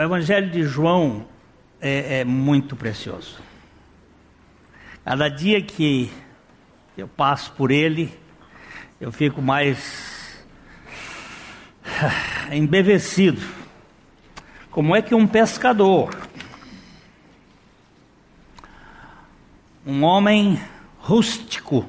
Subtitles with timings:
[0.00, 1.26] O Evangelho de João
[1.78, 3.38] é, é muito precioso.
[5.04, 6.10] Cada dia que
[6.96, 8.10] eu passo por ele,
[8.98, 10.42] eu fico mais
[12.50, 13.42] embevecido.
[14.70, 16.16] Como é que um pescador,
[19.84, 20.58] um homem
[20.98, 21.84] rústico,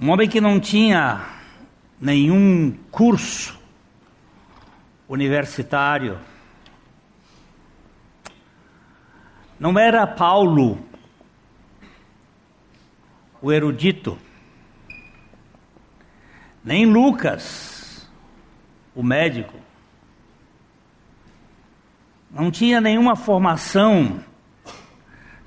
[0.00, 1.22] um homem que não tinha
[2.00, 3.57] nenhum curso
[5.08, 6.18] universitário,
[9.58, 10.78] não era Paulo
[13.40, 14.18] o erudito,
[16.62, 18.08] nem Lucas,
[18.94, 19.54] o médico.
[22.30, 24.22] Não tinha nenhuma formação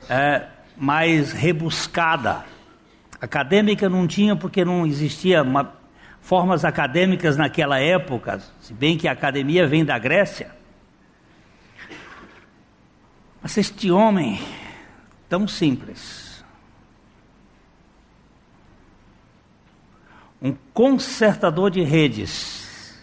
[0.09, 2.43] é, mais rebuscada.
[3.20, 5.43] Acadêmica não tinha porque não existia
[6.21, 10.55] formas acadêmicas naquela época, se bem que a academia vem da Grécia.
[13.41, 14.40] Mas este homem,
[15.27, 16.45] tão simples,
[20.41, 22.99] um consertador de redes.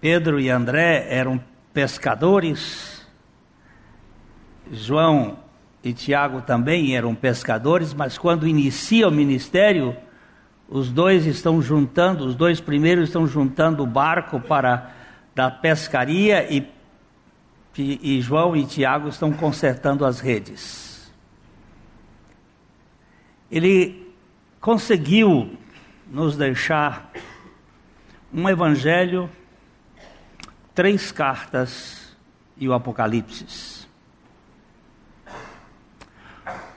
[0.00, 1.42] Pedro e André eram
[1.72, 3.04] pescadores,
[4.70, 5.45] João
[5.86, 9.96] e Tiago também eram pescadores, mas quando inicia o ministério,
[10.68, 14.90] os dois estão juntando, os dois primeiros estão juntando o barco para
[15.32, 16.68] da pescaria e,
[17.78, 21.08] e João e Tiago estão consertando as redes.
[23.48, 24.12] Ele
[24.60, 25.56] conseguiu
[26.10, 27.12] nos deixar
[28.34, 29.30] um evangelho,
[30.74, 32.16] três cartas
[32.56, 33.86] e o Apocalipse.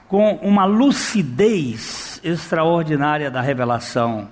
[0.09, 4.29] Com uma lucidez extraordinária da revelação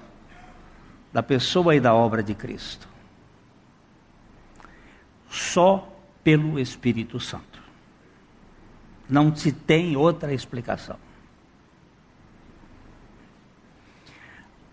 [1.13, 2.87] da pessoa e da obra de Cristo.
[5.29, 5.87] Só
[6.23, 7.61] pelo Espírito Santo.
[9.09, 10.97] Não se tem outra explicação.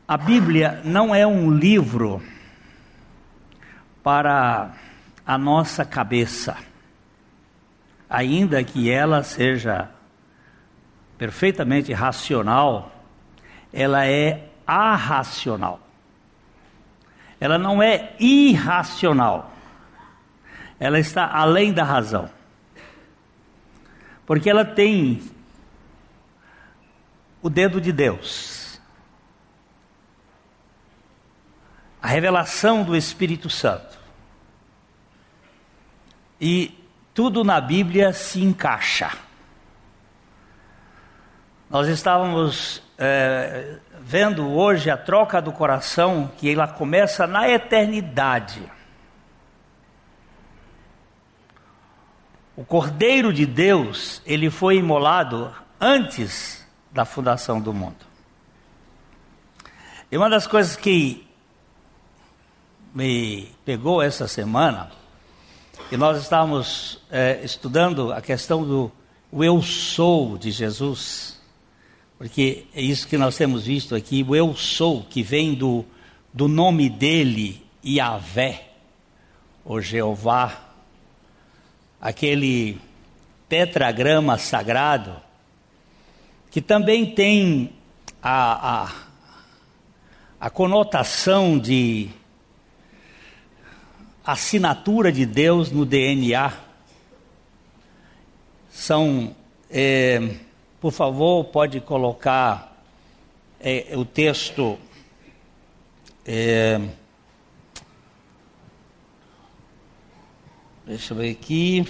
[0.07, 2.21] A Bíblia não é um livro
[4.03, 4.75] para
[5.27, 6.59] a nossa cabeça,
[8.11, 9.94] ainda que ela seja
[11.25, 12.93] perfeitamente racional,
[13.73, 15.81] ela é arracional.
[17.41, 19.51] Ela não é irracional.
[20.79, 22.29] Ela está além da razão.
[24.27, 25.23] Porque ela tem
[27.41, 28.79] o dedo de Deus
[32.03, 33.99] a revelação do Espírito Santo.
[36.39, 36.79] E
[37.15, 39.24] tudo na Bíblia se encaixa.
[41.71, 48.63] Nós estávamos é, vendo hoje a troca do coração, que ela começa na eternidade.
[52.57, 57.97] O Cordeiro de Deus, ele foi imolado antes da fundação do mundo.
[60.13, 61.27] E uma das coisas que
[62.95, 64.93] me pegou essa semana,
[65.91, 68.93] e nós estávamos é, estudando a questão do
[69.33, 71.41] eu sou de Jesus,
[72.19, 75.85] porque é isso que nós temos visto aqui, o eu sou, que vem do,
[76.33, 78.69] do nome dele, Yahvé,
[79.65, 80.73] ou Jeová,
[82.01, 82.79] aquele
[83.49, 85.17] tetragrama sagrado,
[86.51, 87.73] que também tem
[88.23, 88.93] a, a,
[90.41, 92.09] a conotação de
[94.25, 96.53] assinatura de Deus no DNA.
[98.71, 99.35] São,
[99.71, 100.37] é,
[100.85, 102.77] por favor, pode colocar
[103.59, 104.79] é, o texto.
[106.27, 106.79] É,
[110.85, 111.87] deixa eu ver aqui.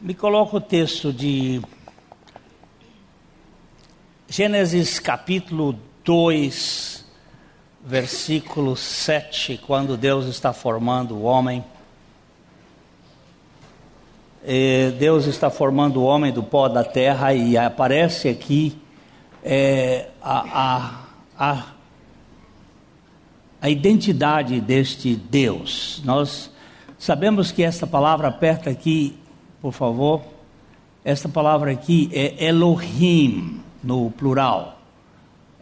[0.00, 1.60] Me coloca o texto de
[4.28, 7.04] Gênesis capítulo 2,
[7.84, 11.71] versículo 7, quando Deus está formando o homem.
[14.98, 18.76] Deus está formando o homem do pó da terra e aparece aqui
[19.44, 21.04] é, a,
[21.38, 21.66] a, a,
[23.60, 26.02] a identidade deste Deus.
[26.04, 26.50] Nós
[26.98, 29.16] sabemos que esta palavra aperta aqui,
[29.60, 30.22] por favor.
[31.04, 34.82] Esta palavra aqui é Elohim, no plural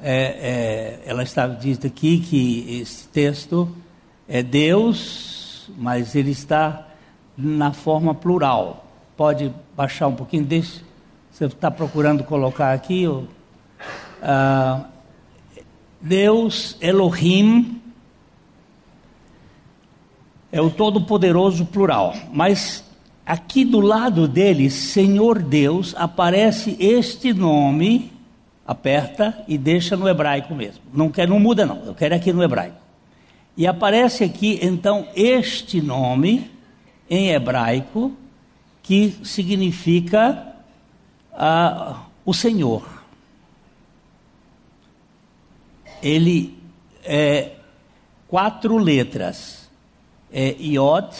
[0.02, 3.74] é, é, ela está dita aqui que esse texto
[4.28, 6.86] é Deus, mas ele está
[7.42, 8.86] na forma plural.
[9.16, 10.82] Pode baixar um pouquinho, deixa.
[11.30, 13.06] Você está procurando colocar aqui.
[13.06, 13.22] Ó,
[14.22, 14.84] ah,
[16.00, 17.80] Deus Elohim
[20.52, 22.84] é o Todo-Poderoso plural, mas
[23.24, 28.12] aqui do lado dele, Senhor Deus, aparece este nome,
[28.66, 30.80] aperta e deixa no hebraico mesmo.
[30.92, 31.84] Não quer, não muda não.
[31.84, 32.76] Eu quero aqui no hebraico.
[33.56, 36.50] E aparece aqui então este nome
[37.10, 38.16] em hebraico
[38.82, 40.54] que significa
[41.32, 43.00] uh, o Senhor
[46.02, 46.58] ele
[47.04, 47.52] é
[48.26, 49.68] quatro letras.
[50.32, 51.14] É Iod,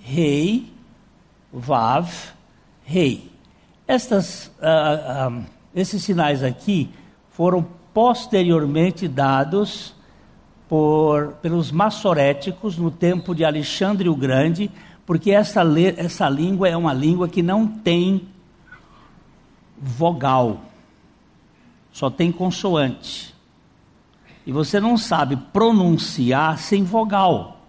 [0.00, 0.72] Rei,
[1.52, 2.10] Vav,
[2.84, 3.30] Rei.
[3.86, 6.90] Estas, uh, uh, esses sinais aqui
[7.30, 9.94] foram posteriormente dados
[10.68, 14.70] por, pelos massoréticos no tempo de Alexandre o Grande,
[15.06, 15.62] porque essa,
[15.96, 18.28] essa língua é uma língua que não tem
[19.78, 20.62] vogal,
[21.92, 23.34] só tem consoante
[24.46, 27.62] e você não sabe pronunciar sem vogal.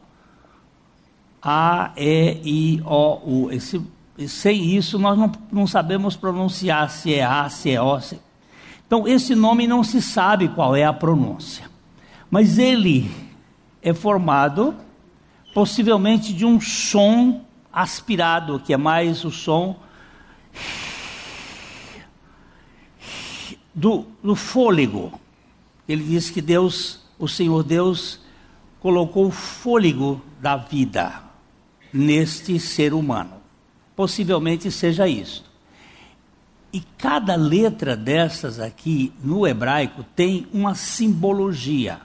[1.41, 3.51] A, E, I, O, U.
[3.51, 3.81] Esse,
[4.27, 7.99] sem isso, nós não, não sabemos pronunciar se é A, se é O.
[8.01, 8.19] Se...
[8.85, 11.69] Então, esse nome não se sabe qual é a pronúncia.
[12.29, 13.09] Mas ele
[13.81, 14.75] é formado,
[15.55, 19.79] possivelmente, de um som aspirado, que é mais o som
[23.73, 25.17] do, do fôlego
[25.87, 28.19] ele diz que Deus, o Senhor Deus,
[28.81, 31.23] colocou o fôlego da vida
[31.93, 33.35] neste ser humano.
[33.95, 35.45] Possivelmente seja isso.
[36.73, 42.01] E cada letra dessas aqui no hebraico tem uma simbologia.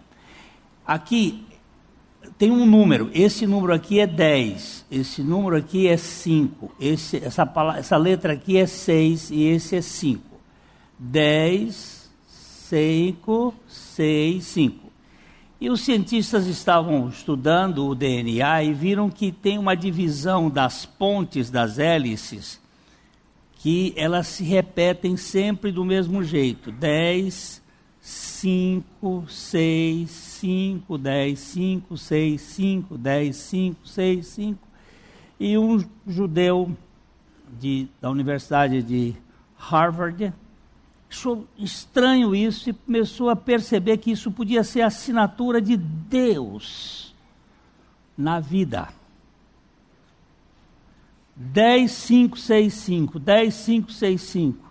[0.87, 1.45] Aqui
[2.41, 7.47] tem um número, esse número aqui é 10, esse número aqui é 5, esse, essa,
[7.77, 10.25] essa letra aqui é 6 e esse é 5.
[10.99, 12.11] 10,
[12.71, 14.93] 5, 6, 5.
[15.61, 21.51] E os cientistas estavam estudando o DNA e viram que tem uma divisão das pontes
[21.51, 22.59] das hélices
[23.57, 26.73] que elas se repetem sempre do mesmo jeito.
[26.73, 27.60] 10,
[28.01, 34.69] 5, 6, 5, 10, 5, 6, 5, 10, 5, 6, 5.
[35.39, 36.77] E um judeu
[37.59, 39.15] de, da Universidade de
[39.57, 40.33] Harvard
[41.11, 47.15] achou estranho isso e começou a perceber que isso podia ser a assinatura de Deus
[48.17, 48.89] na vida.
[51.35, 54.70] 10, 5, 6, 5, 10, 5, 6, 5.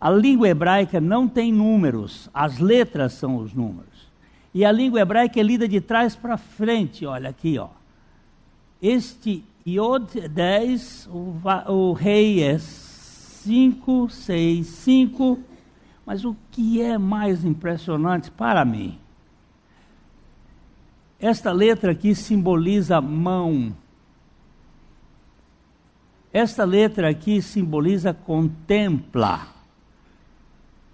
[0.00, 4.06] A língua hebraica não tem números, as letras são os números.
[4.52, 7.68] E a língua hebraica é lida de trás para frente, olha aqui, ó.
[8.80, 11.34] Este Yod é 10, o,
[11.72, 15.38] o rei é 5, 6, 5,
[16.04, 18.98] mas o que é mais impressionante para mim?
[21.18, 23.74] Esta letra aqui simboliza mão.
[26.32, 29.55] Esta letra aqui simboliza contempla.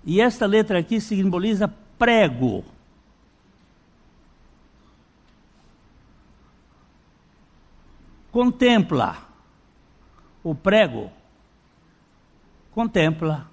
[0.04, 1.68] E esta letra aqui simboliza
[1.98, 2.64] prego.
[8.30, 9.28] Contempla.
[10.44, 11.10] O prego
[12.72, 13.48] contempla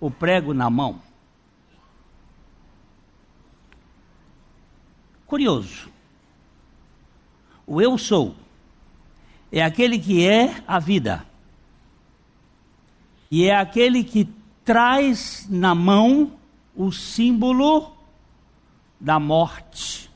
[0.00, 1.00] o prego na mão.
[5.26, 5.90] Curioso.
[7.66, 8.34] O eu sou
[9.50, 11.24] é aquele que é a vida.
[13.30, 14.28] E é aquele que
[14.64, 16.32] traz na mão
[16.74, 17.94] o símbolo
[18.98, 20.10] da morte,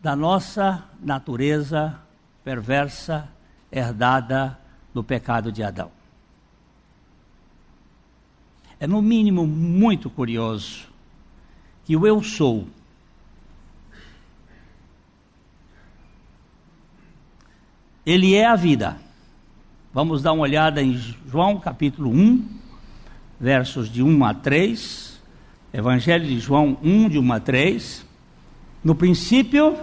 [0.00, 2.00] da nossa natureza
[2.44, 3.28] perversa
[3.72, 4.58] herdada
[4.92, 5.90] do pecado de Adão.
[8.78, 10.88] É no mínimo muito curioso
[11.84, 12.66] que o eu sou
[18.04, 19.00] ele é a vida.
[19.94, 22.44] Vamos dar uma olhada em João capítulo 1,
[23.38, 25.20] versos de 1 a 3.
[25.72, 28.04] Evangelho de João 1, de 1 a 3.
[28.82, 29.76] No princípio.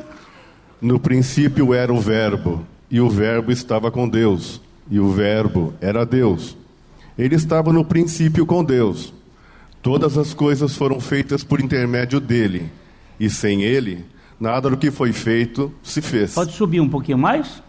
[0.82, 6.06] No princípio era o Verbo, e o Verbo estava com Deus, e o Verbo era
[6.06, 6.58] Deus.
[7.18, 9.14] Ele estava no princípio com Deus.
[9.82, 12.70] Todas as coisas foram feitas por intermédio dele,
[13.18, 14.04] e sem ele,
[14.38, 16.34] nada do que foi feito se fez.
[16.34, 17.64] Pode subir um pouquinho mais?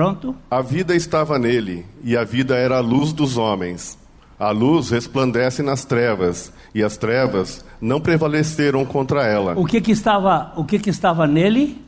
[0.00, 0.34] Pronto?
[0.50, 3.98] A vida estava nele, e a vida era a luz dos homens.
[4.38, 9.58] A luz resplandece nas trevas, e as trevas não prevaleceram contra ela.
[9.58, 11.84] O que que estava, o que que estava nele?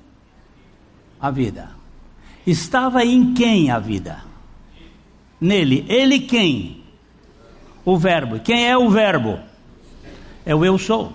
[1.18, 1.70] A vida.
[2.46, 4.22] Estava em quem a vida?
[5.40, 5.86] Nele.
[5.88, 6.84] Ele quem?
[7.82, 8.40] o Verbo.
[8.40, 9.40] Quem é o Verbo?
[10.44, 11.14] É o Eu Sou.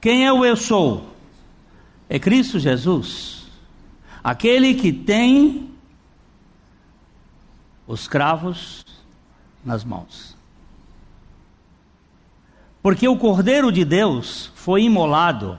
[0.00, 1.15] Quem é o Eu Sou?
[2.08, 3.46] É Cristo Jesus.
[4.22, 5.70] Aquele que tem
[7.86, 8.84] os cravos
[9.64, 10.36] nas mãos.
[12.82, 15.58] Porque o Cordeiro de Deus foi imolado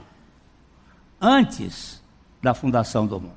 [1.20, 2.02] antes
[2.42, 3.34] da fundação do mundo.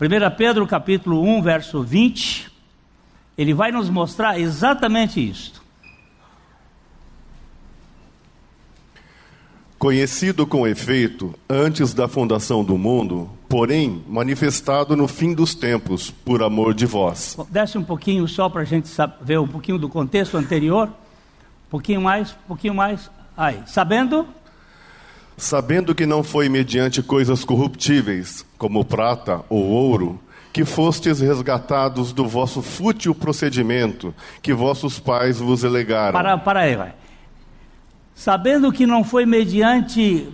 [0.00, 2.50] 1 Pedro capítulo 1, verso 20,
[3.36, 5.65] ele vai nos mostrar exatamente isto.
[9.78, 16.42] Conhecido com efeito antes da fundação do mundo, porém manifestado no fim dos tempos, por
[16.42, 17.36] amor de vós.
[17.50, 18.88] Desce um pouquinho só para a gente
[19.20, 20.88] ver um pouquinho do contexto anterior.
[20.88, 23.10] Um pouquinho mais, um pouquinho mais.
[23.36, 24.26] Aí, sabendo?
[25.36, 30.18] Sabendo que não foi mediante coisas corruptíveis, como prata ou ouro,
[30.54, 36.12] que fostes resgatados do vosso fútil procedimento que vossos pais vos elegaram.
[36.12, 36.94] Para, para aí, vai
[38.16, 40.26] sabendo que não foi mediante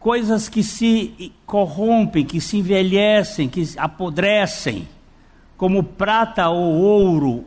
[0.00, 4.88] coisas que se corrompem, que se envelhecem, que apodrecem,
[5.54, 7.44] como prata ou ouro,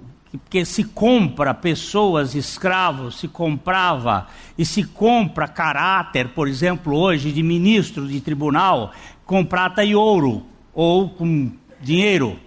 [0.52, 7.42] que se compra pessoas, escravos, se comprava e se compra caráter, por exemplo, hoje de
[7.42, 8.94] ministro de tribunal,
[9.26, 10.46] com prata e ouro
[10.76, 12.40] ou com dinheiro,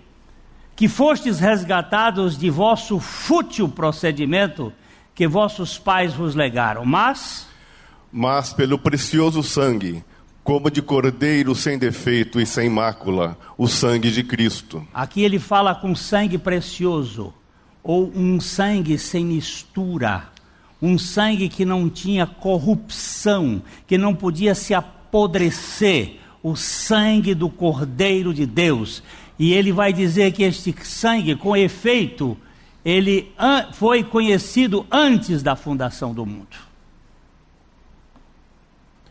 [0.77, 4.73] que fostes resgatados de vosso fútil procedimento
[5.19, 7.49] que vossos pais vos legaram, mas
[8.13, 10.05] mas pelo precioso sangue,
[10.45, 14.87] como de cordeiro sem defeito e sem mácula, o sangue de Cristo.
[14.95, 17.35] Aqui ele fala com sangue precioso,
[17.83, 20.29] ou um sangue sem mistura,
[20.81, 28.33] um sangue que não tinha corrupção, que não podia se apodrecer, o sangue do Cordeiro
[28.33, 29.03] de Deus.
[29.37, 32.39] E ele vai dizer que este sangue, com efeito,
[32.85, 33.35] ele
[33.73, 36.57] foi conhecido antes da fundação do mundo.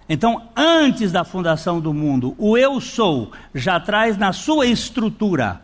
[0.10, 5.62] Então, antes da fundação do mundo, o eu sou já traz na sua estrutura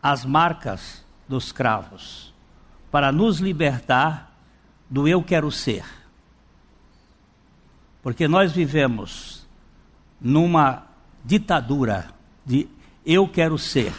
[0.00, 2.32] as marcas dos cravos
[2.90, 4.32] para nos libertar
[4.88, 5.84] do eu quero ser.
[8.02, 9.44] Porque nós vivemos
[10.20, 10.84] numa
[11.24, 12.10] ditadura
[12.46, 12.68] de
[13.04, 13.92] eu quero ser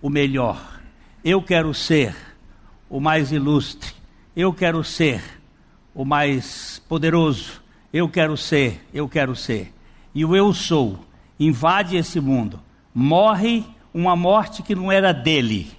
[0.00, 0.77] o melhor
[1.24, 2.14] eu quero ser
[2.88, 3.92] o mais ilustre,
[4.34, 5.22] eu quero ser
[5.94, 7.60] o mais poderoso,
[7.92, 9.74] eu quero ser, eu quero ser.
[10.14, 11.04] E o eu sou
[11.38, 12.60] invade esse mundo,
[12.94, 15.70] morre uma morte que não era dele,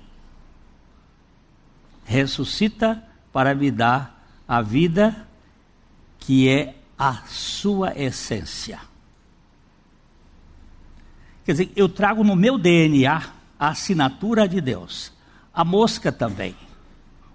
[2.06, 5.28] ressuscita para me dar a vida
[6.20, 8.80] que é a sua essência.
[11.46, 13.24] Quer dizer, eu trago no meu DNA
[13.60, 15.12] a assinatura de Deus.
[15.60, 16.56] A mosca também,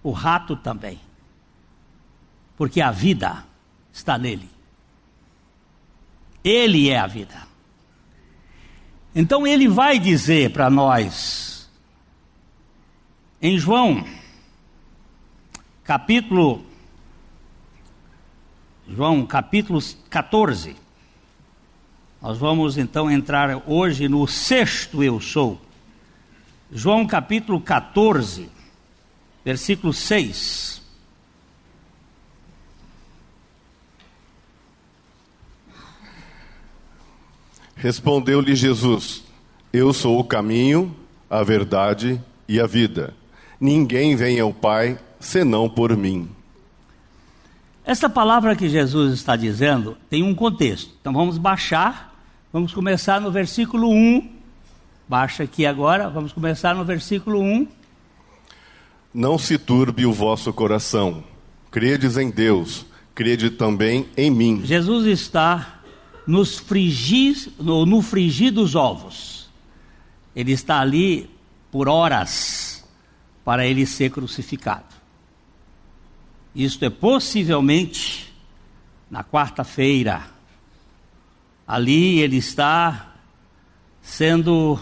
[0.02, 0.98] o rato também,
[2.56, 3.44] porque a vida
[3.92, 4.48] está nele.
[6.42, 7.46] Ele é a vida.
[9.14, 11.70] Então ele vai dizer para nós,
[13.42, 14.02] em João,
[15.82, 16.64] capítulo,
[18.88, 19.78] João, capítulo
[20.08, 20.74] 14,
[22.22, 25.60] nós vamos então entrar hoje no sexto eu sou.
[26.76, 28.50] João capítulo 14,
[29.44, 30.82] versículo 6.
[37.76, 39.22] Respondeu-lhe Jesus:
[39.72, 40.96] Eu sou o caminho,
[41.30, 43.14] a verdade e a vida.
[43.60, 46.28] Ninguém vem ao Pai senão por mim.
[47.84, 50.90] Essa palavra que Jesus está dizendo tem um contexto.
[51.00, 52.18] Então vamos baixar,
[52.52, 54.33] vamos começar no versículo 1
[55.06, 57.68] Baixa aqui agora, vamos começar no versículo 1.
[59.12, 61.22] Não se turbe o vosso coração.
[61.70, 64.62] Credes em Deus, crede também em mim.
[64.64, 65.82] Jesus está
[66.26, 69.50] nos frigir, no, no frigir dos ovos.
[70.34, 71.30] Ele está ali
[71.70, 72.82] por horas
[73.44, 74.94] para ele ser crucificado.
[76.54, 78.32] Isto é possivelmente
[79.10, 80.22] na quarta-feira.
[81.66, 83.12] Ali ele está
[84.00, 84.78] sendo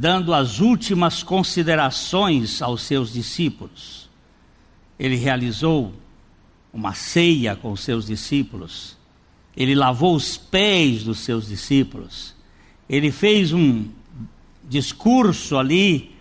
[0.00, 4.08] dando as últimas considerações aos seus discípulos.
[4.98, 5.92] Ele realizou
[6.72, 8.96] uma ceia com os seus discípulos.
[9.54, 12.34] Ele lavou os pés dos seus discípulos.
[12.88, 13.90] Ele fez um
[14.64, 16.16] discurso ali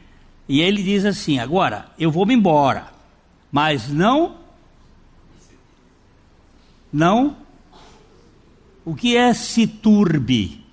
[0.45, 2.91] e ele diz assim: Agora eu vou me embora,
[3.49, 4.35] mas não.
[6.91, 7.37] Não.
[8.83, 10.65] O que é se turbe?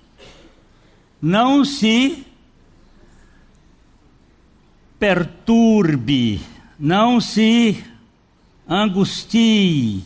[1.21, 2.26] Não se
[4.99, 6.41] perturbe,
[6.79, 7.83] não se
[8.67, 10.03] angustie,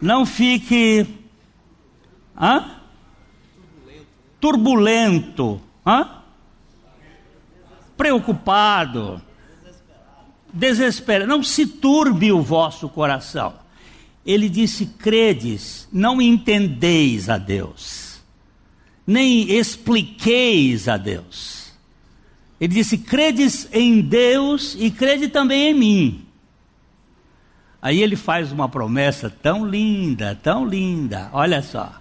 [0.00, 1.06] não fique
[2.40, 2.76] hã?
[4.40, 6.20] turbulento, hã?
[8.00, 9.20] preocupado,
[10.50, 11.28] desesperado.
[11.28, 13.52] Não se turbe o vosso coração.
[14.24, 18.22] Ele disse: credes, não entendeis a Deus,
[19.06, 21.59] nem expliqueis a Deus.
[22.60, 26.26] Ele disse: credes em Deus e crede também em mim.
[27.80, 31.30] Aí ele faz uma promessa tão linda, tão linda.
[31.32, 31.94] Olha só.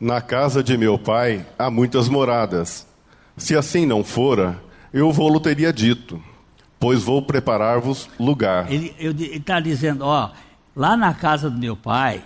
[0.00, 2.86] Na casa de meu pai há muitas moradas.
[3.36, 4.62] Se assim não fora,
[4.92, 6.22] eu vou-lo teria dito,
[6.80, 8.72] pois vou preparar-vos lugar.
[8.72, 10.30] Ele está dizendo: ó,
[10.74, 12.22] lá na casa do meu pai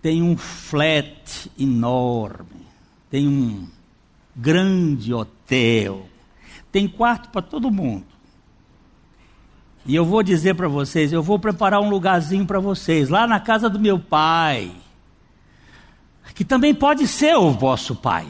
[0.00, 2.66] tem um flat enorme,
[3.10, 3.68] tem um
[4.34, 6.06] grande hotel,
[6.70, 8.06] tem quarto para todo mundo.
[9.86, 13.40] E eu vou dizer para vocês, eu vou preparar um lugarzinho para vocês, lá na
[13.40, 14.70] casa do meu pai,
[16.34, 18.26] que também pode ser o vosso pai.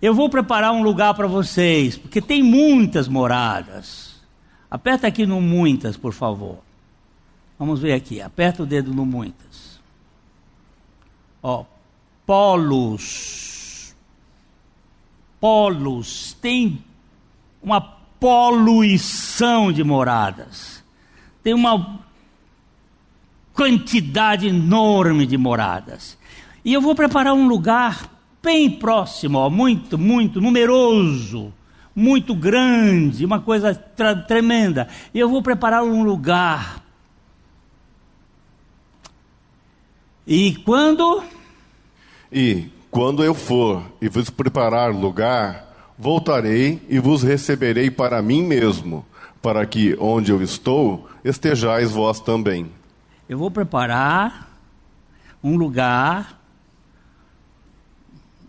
[0.00, 4.20] Eu vou preparar um lugar para vocês, porque tem muitas moradas.
[4.70, 6.58] Aperta aqui no muitas, por favor.
[7.58, 9.80] Vamos ver aqui, aperta o dedo no muitas.
[11.42, 11.64] Ó,
[12.26, 13.94] polos.
[15.40, 16.36] Polos.
[16.40, 16.82] Tem
[17.62, 20.82] uma poluição de moradas.
[21.42, 22.00] Tem uma
[23.52, 26.18] quantidade enorme de moradas.
[26.64, 28.10] E eu vou preparar um lugar
[28.42, 31.52] bem próximo, ó, muito, muito numeroso,
[31.94, 34.88] muito grande, uma coisa tremenda.
[35.14, 36.82] E eu vou preparar um lugar.
[40.26, 41.22] E quando?
[42.34, 45.64] E quando eu for e vos preparar lugar,
[45.96, 49.06] Voltarei e vos receberei para mim mesmo,
[49.40, 52.70] para que onde eu estou estejais vós também.
[53.28, 54.50] Eu vou preparar
[55.42, 56.40] um lugar,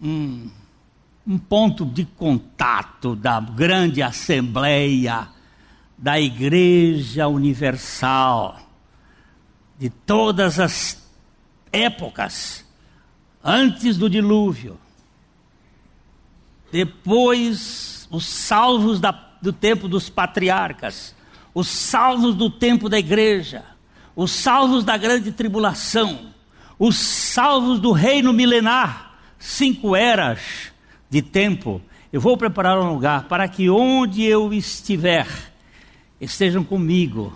[0.02, 0.50] um,
[1.26, 5.28] um ponto de contato da grande assembleia
[5.96, 8.60] da Igreja Universal
[9.78, 11.08] de todas as
[11.72, 12.65] épocas
[13.46, 14.78] antes do dilúvio
[16.76, 21.16] depois, os salvos da, do tempo dos patriarcas,
[21.54, 23.64] os salvos do tempo da igreja,
[24.14, 26.34] os salvos da grande tribulação,
[26.78, 30.42] os salvos do reino milenar, cinco eras
[31.10, 31.82] de tempo.
[32.12, 35.28] Eu vou preparar um lugar para que onde eu estiver,
[36.20, 37.34] estejam comigo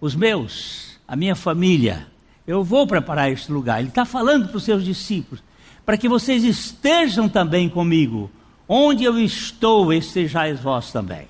[0.00, 2.06] os meus, a minha família.
[2.46, 3.80] Eu vou preparar este lugar.
[3.80, 5.42] Ele está falando para os seus discípulos,
[5.86, 8.30] para que vocês estejam também comigo
[8.68, 11.28] Onde eu estou, estejais vós também.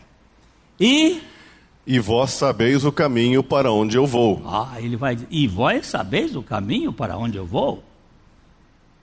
[0.80, 1.20] E
[1.86, 4.42] e vós sabeis o caminho para onde eu vou.
[4.44, 7.84] Ah, ele vai dizer, e vós sabeis o caminho para onde eu vou?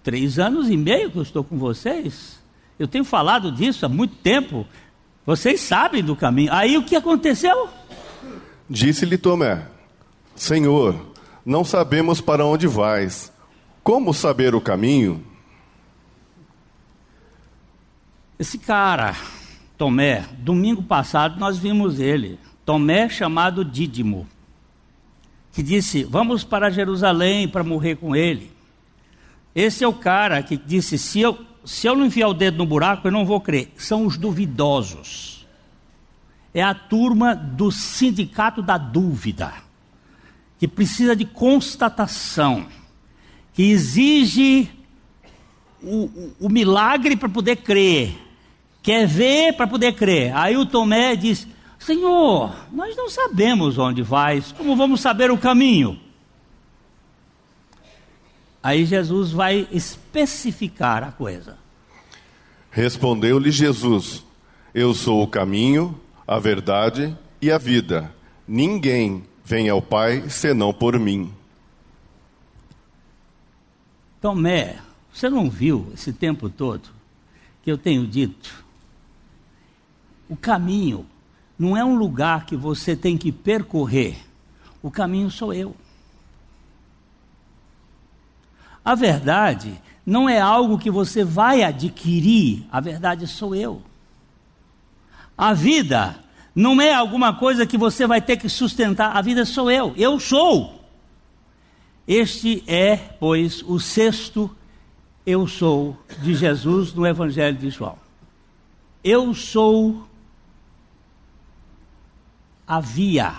[0.03, 2.39] Três anos e meio que eu estou com vocês.
[2.77, 4.67] Eu tenho falado disso há muito tempo.
[5.25, 6.51] Vocês sabem do caminho.
[6.51, 7.69] Aí o que aconteceu?
[8.69, 9.65] Disse-lhe Tomé:
[10.35, 11.13] Senhor,
[11.45, 13.31] não sabemos para onde vais.
[13.81, 15.23] Como saber o caminho?
[18.43, 19.15] Esse cara,
[19.77, 24.27] Tomé, domingo passado nós vimos ele, Tomé chamado Dídimo,
[25.53, 28.51] que disse: Vamos para Jerusalém para morrer com ele.
[29.56, 32.65] Esse é o cara que disse: se eu, se eu não enfiar o dedo no
[32.65, 33.71] buraco, eu não vou crer.
[33.77, 35.47] São os duvidosos.
[36.53, 39.53] É a turma do sindicato da dúvida,
[40.60, 42.67] que precisa de constatação,
[43.53, 44.69] que exige
[45.82, 48.22] o, o, o milagre para poder crer
[48.84, 50.36] quer ver para poder crer.
[50.36, 51.48] Aí o Tomé diz:
[51.80, 56.00] Senhor, nós não sabemos onde vais, como vamos saber o caminho?
[58.62, 61.58] Aí Jesus vai especificar a coisa.
[62.69, 64.24] Respondeu-lhe Jesus:
[64.74, 68.13] Eu sou o caminho, a verdade e a vida.
[68.48, 71.34] Ninguém vem ao Pai senão por mim.
[74.22, 74.78] Tomé,
[75.12, 76.89] você não viu esse tempo todo
[77.62, 78.62] que eu tenho dito
[80.29, 81.05] o caminho
[81.57, 84.17] não é um lugar que você tem que percorrer.
[84.81, 85.75] O caminho sou eu.
[88.83, 93.81] A verdade não é algo que você vai adquirir, a verdade sou eu.
[95.38, 96.19] A vida
[96.53, 100.19] não é alguma coisa que você vai ter que sustentar, a vida sou eu, eu
[100.19, 100.83] sou.
[102.05, 104.53] Este é, pois, o sexto
[105.25, 107.97] eu sou de Jesus no Evangelho de João.
[109.01, 110.05] Eu sou
[112.73, 113.36] a via.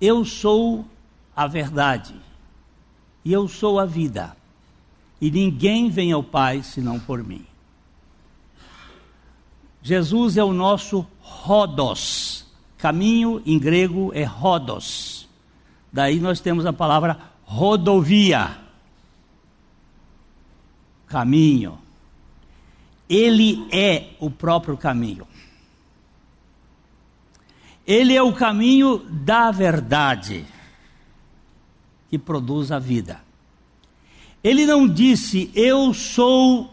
[0.00, 0.84] Eu sou
[1.34, 2.14] a verdade.
[3.24, 4.36] E eu sou a vida.
[5.20, 7.44] E ninguém vem ao Pai senão por mim.
[9.82, 12.46] Jesus é o nosso rodos.
[12.78, 15.28] Caminho em grego é rodos.
[15.92, 18.56] Daí nós temos a palavra rodovia.
[21.08, 21.76] Caminho.
[23.08, 25.26] Ele é o próprio caminho.
[27.86, 30.44] Ele é o caminho da verdade
[32.08, 33.20] que produz a vida.
[34.42, 36.72] Ele não disse, eu sou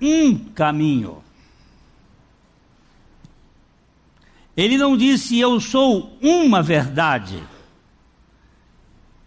[0.00, 1.22] um caminho.
[4.56, 7.42] Ele não disse, eu sou uma verdade.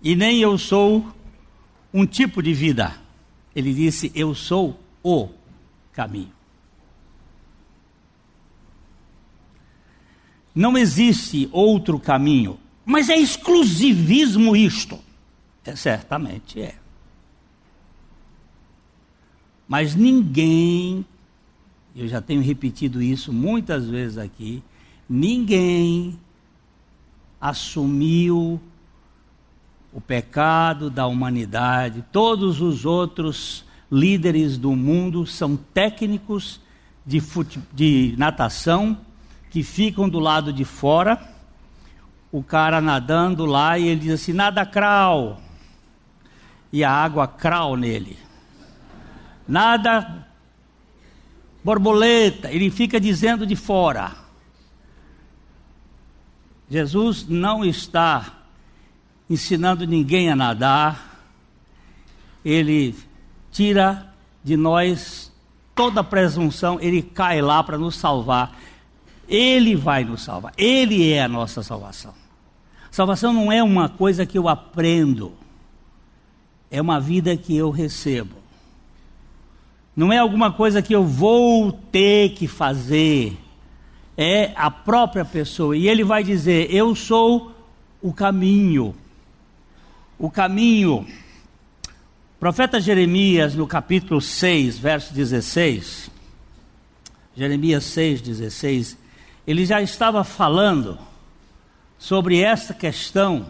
[0.02, 1.06] E nem eu sou
[1.94, 2.96] um tipo de vida.
[3.56, 5.30] Ele disse, eu sou o
[5.92, 6.39] caminho.
[10.60, 12.60] Não existe outro caminho.
[12.86, 15.00] Mas é exclusivismo isto.
[15.64, 16.76] É, certamente é.
[19.66, 21.06] Mas ninguém,
[21.96, 24.62] eu já tenho repetido isso muitas vezes aqui,
[25.10, 26.20] ninguém
[27.40, 28.60] assumiu
[29.94, 32.04] o pecado da humanidade.
[32.12, 36.60] Todos os outros líderes do mundo são técnicos
[37.06, 37.24] de,
[37.74, 38.98] de natação
[39.50, 41.20] que ficam do lado de fora,
[42.32, 45.40] o cara nadando lá e ele diz assim: nada crawl.
[46.72, 48.18] E a água crawl nele.
[49.48, 50.28] Nada
[51.64, 54.12] borboleta, ele fica dizendo de fora.
[56.70, 58.38] Jesus não está
[59.28, 61.24] ensinando ninguém a nadar,
[62.46, 62.96] ele
[63.52, 65.32] tira de nós
[65.76, 68.59] toda a presunção, ele cai lá para nos salvar.
[69.30, 72.14] Ele vai nos salvar, ele é a nossa salvação.
[72.92, 75.34] Salvação não é uma coisa que eu aprendo,
[76.72, 78.36] é uma vida que eu recebo.
[79.96, 83.38] Não é alguma coisa que eu vou ter que fazer
[84.22, 85.78] é a própria pessoa.
[85.78, 87.56] E ele vai dizer: Eu sou
[88.02, 88.94] o caminho.
[90.18, 91.08] O caminho.
[92.38, 96.10] Profeta Jeremias, no capítulo 6, verso 16,
[97.36, 98.98] Jeremias 6, 16,
[99.50, 101.00] ele já estava falando
[101.98, 103.48] sobre essa questão.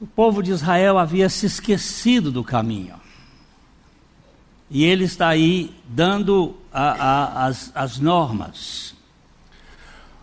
[0.00, 2.96] O povo de Israel havia se esquecido do caminho.
[4.68, 8.92] E ele está aí dando a, a, as, as normas.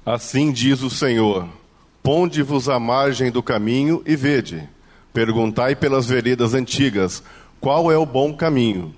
[0.06, 1.47] Assim diz o Senhor:
[2.04, 4.67] Ponde-vos à margem do caminho e vede.
[5.13, 7.23] Perguntai pelas veredas antigas:
[7.62, 8.93] qual é o bom caminho?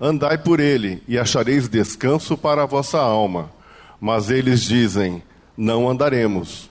[0.00, 3.57] Andai por ele e achareis descanso para a vossa alma.
[4.00, 5.22] Mas eles dizem:
[5.56, 6.70] Não andaremos.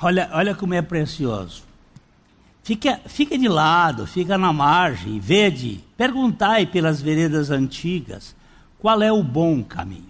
[0.00, 1.64] Olha, olha como é precioso.
[2.62, 8.36] Fica, fica de lado, fica na margem, vede, perguntai pelas veredas antigas
[8.78, 10.04] qual é o bom caminho.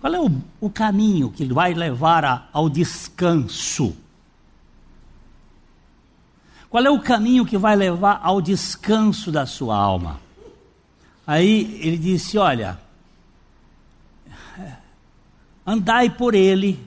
[0.00, 3.94] Qual é o, o caminho que vai levar a, ao descanso?
[6.70, 10.18] Qual é o caminho que vai levar ao descanso da sua alma?
[11.26, 12.80] Aí ele disse: Olha,
[15.66, 16.78] andai por ele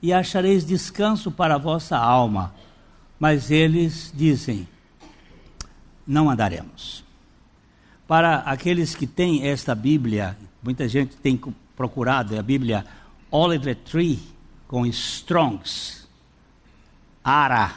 [0.00, 2.52] e achareis descanso para a vossa alma
[3.22, 4.66] mas eles dizem:
[6.04, 7.04] não andaremos.
[8.04, 11.40] Para aqueles que têm esta Bíblia, muita gente tem
[11.76, 12.84] procurado a Bíblia
[13.30, 14.18] Oliver Tree
[14.66, 16.08] com Strongs,
[17.22, 17.72] Ara,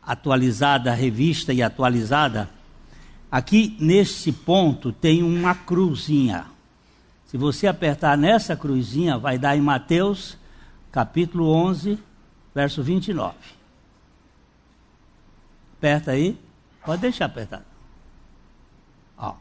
[0.00, 2.48] atualizada, revista e atualizada.
[3.32, 6.46] Aqui neste ponto tem uma cruzinha.
[7.28, 10.38] Se você apertar nessa cruzinha, vai dar em Mateus
[10.90, 11.98] capítulo 11,
[12.54, 13.34] verso 29.
[15.76, 16.38] Aperta aí.
[16.86, 17.64] Pode deixar apertado.
[19.18, 19.34] Ó,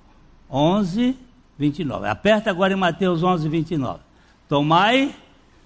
[0.52, 1.18] 11,
[1.58, 2.10] 29.
[2.10, 4.02] Aperta agora em Mateus 11, 29.
[4.50, 5.16] Tomai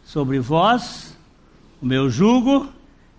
[0.06, 1.18] sobre vós
[1.82, 2.72] o meu jugo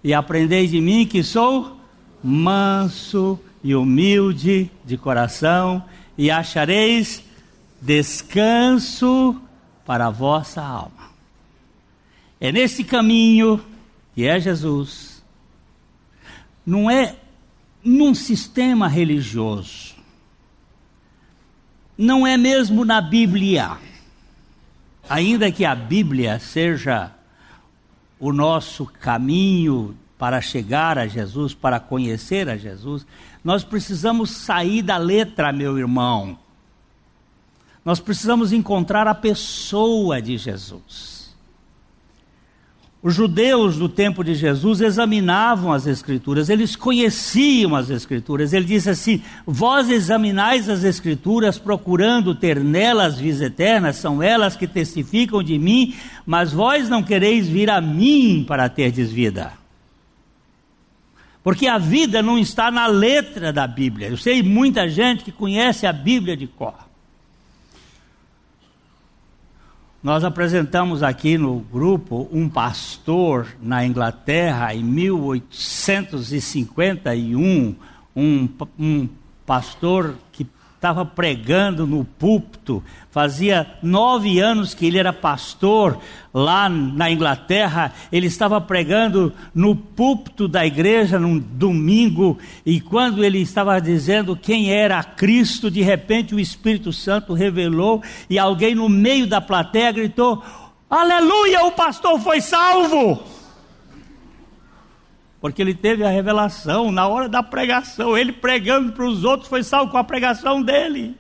[0.04, 1.76] e aprendei de mim que sou
[2.22, 5.84] manso e humilde de coração
[6.16, 7.31] e achareis
[7.82, 9.42] descanso
[9.84, 11.10] para a vossa alma.
[12.40, 13.62] É nesse caminho
[14.14, 15.22] que é Jesus.
[16.64, 17.16] Não é
[17.82, 19.96] num sistema religioso.
[21.98, 23.76] Não é mesmo na Bíblia.
[25.08, 27.12] Ainda que a Bíblia seja
[28.18, 33.04] o nosso caminho para chegar a Jesus, para conhecer a Jesus,
[33.42, 36.38] nós precisamos sair da letra, meu irmão.
[37.84, 41.22] Nós precisamos encontrar a pessoa de Jesus.
[43.02, 48.52] Os judeus do tempo de Jesus examinavam as Escrituras, eles conheciam as Escrituras.
[48.52, 54.68] Ele disse assim: Vós examinais as Escrituras, procurando ter nelas vida eterna, são elas que
[54.68, 59.52] testificam de mim, mas vós não quereis vir a mim para terdes vida.
[61.42, 64.10] Porque a vida não está na letra da Bíblia.
[64.10, 66.91] Eu sei muita gente que conhece a Bíblia de cor.
[70.02, 77.76] Nós apresentamos aqui no grupo um pastor na Inglaterra em 1851,
[78.16, 79.08] um, um
[79.46, 80.16] pastor
[80.82, 82.82] estava pregando no púlpito.
[83.08, 85.96] Fazia nove anos que ele era pastor
[86.34, 87.92] lá na Inglaterra.
[88.10, 92.36] Ele estava pregando no púlpito da igreja num domingo.
[92.66, 98.36] E quando ele estava dizendo quem era Cristo, de repente o Espírito Santo revelou e
[98.36, 100.42] alguém no meio da plateia gritou:
[100.90, 103.22] Aleluia, o pastor foi salvo!
[105.42, 108.16] Porque ele teve a revelação na hora da pregação.
[108.16, 111.16] Ele pregando para os outros foi salvo com a pregação dele.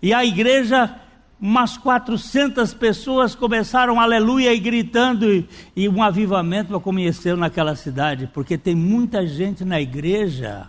[0.00, 0.94] E a igreja,
[1.38, 5.46] umas 400 pessoas começaram aleluia e gritando,
[5.76, 10.66] e, um avivamento aconteceu naquela cidade, porque tem muita gente na igreja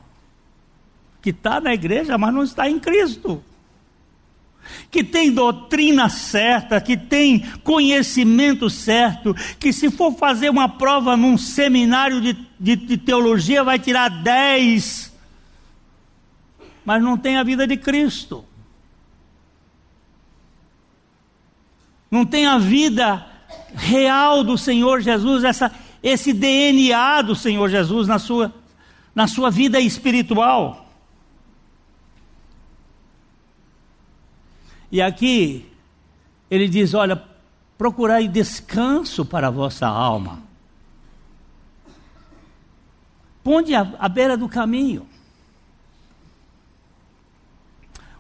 [1.22, 3.42] que está na igreja, mas não está em Cristo
[4.92, 11.38] que tem doutrina certa, que tem conhecimento certo, que se for fazer uma prova num
[11.38, 15.14] seminário de, de, de teologia vai tirar 10,
[16.84, 18.46] mas não tem a vida de Cristo.
[22.10, 23.26] Não tem a vida
[23.76, 28.54] real do Senhor Jesus, essa, esse DNA do Senhor Jesus na sua,
[29.14, 30.89] na sua vida espiritual.
[34.92, 35.66] E aqui
[36.50, 37.22] ele diz: Olha,
[37.78, 40.42] procurai descanso para a vossa alma.
[43.44, 45.08] Ponde à beira do caminho.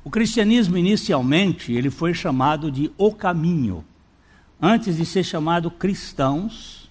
[0.03, 3.83] O cristianismo inicialmente ele foi chamado de o caminho.
[4.61, 6.89] Antes de ser chamado cristãos,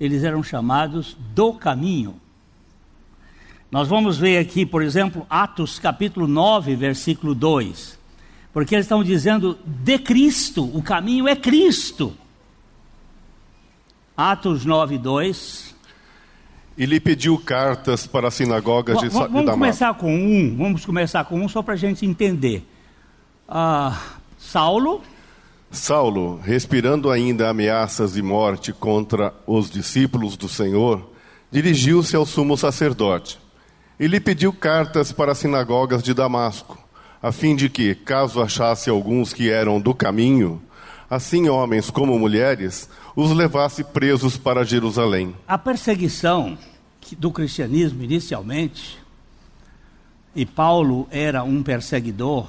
[0.00, 2.20] eles eram chamados do caminho.
[3.70, 8.01] Nós vamos ver aqui, por exemplo, Atos capítulo 9, versículo 2.
[8.52, 12.12] Porque eles estão dizendo de Cristo, o caminho é Cristo.
[14.16, 15.74] Atos 9, 2.
[16.76, 19.32] E lhe pediu cartas para as sinagogas de, Damasco.
[19.32, 22.66] Vamos começar com um, vamos começar com um só para a gente entender.
[23.48, 23.98] Ah,
[24.38, 25.00] Saulo.
[25.70, 31.10] Saulo, respirando ainda ameaças de morte contra os discípulos do Senhor,
[31.50, 33.38] dirigiu-se ao sumo sacerdote
[33.98, 36.81] e lhe pediu cartas para as sinagogas de Damasco
[37.22, 40.60] a fim de que, caso achasse alguns que eram do caminho,
[41.08, 45.36] assim homens como mulheres, os levasse presos para Jerusalém.
[45.46, 46.58] A perseguição
[47.16, 48.98] do cristianismo inicialmente,
[50.34, 52.48] e Paulo era um perseguidor,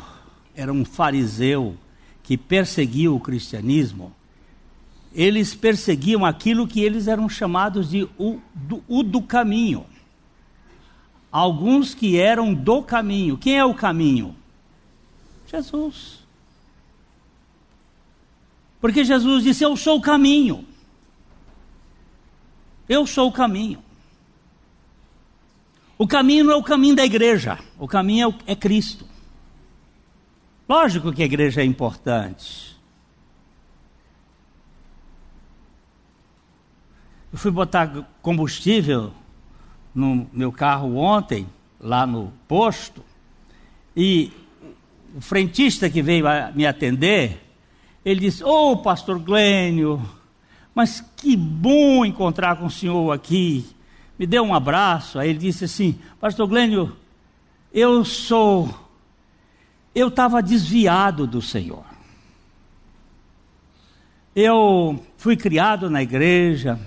[0.55, 1.75] era um fariseu
[2.23, 4.12] que perseguia o cristianismo,
[5.13, 9.86] eles perseguiam aquilo que eles eram chamados de o do, o do caminho.
[11.31, 13.38] Alguns que eram do caminho.
[13.38, 14.36] Quem é o caminho?
[15.53, 16.25] Jesus.
[18.81, 20.65] Porque Jesus disse: Eu sou o caminho.
[22.89, 23.83] Eu sou o caminho.
[25.95, 29.07] O caminho não é o caminho da igreja, o caminho é, é Cristo.
[30.67, 32.75] Lógico que a igreja é importante.
[37.31, 39.13] Eu fui botar combustível
[39.93, 41.47] no meu carro ontem,
[41.79, 43.03] lá no posto,
[43.95, 44.31] e
[45.15, 47.39] o frentista que veio me atender,
[48.04, 50.02] ele disse: Ô oh, pastor Glênio,
[50.73, 53.65] mas que bom encontrar com o senhor aqui.
[54.17, 55.19] Me deu um abraço.
[55.19, 56.95] Aí ele disse assim: Pastor Glênio,
[57.73, 58.69] eu sou.
[59.93, 61.86] Eu estava desviado do Senhor.
[64.36, 66.80] Eu fui criado na igreja,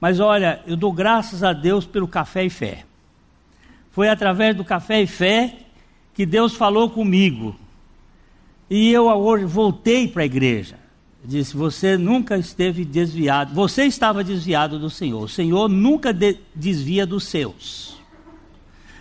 [0.00, 2.86] mas olha, eu dou graças a Deus pelo café e fé.
[3.90, 5.58] Foi através do café e fé
[6.14, 7.54] que Deus falou comigo.
[8.68, 10.78] E eu hoje voltei para a igreja.
[11.24, 13.54] Disse: Você nunca esteve desviado.
[13.54, 15.22] Você estava desviado do Senhor.
[15.22, 17.96] O Senhor nunca de desvia dos seus.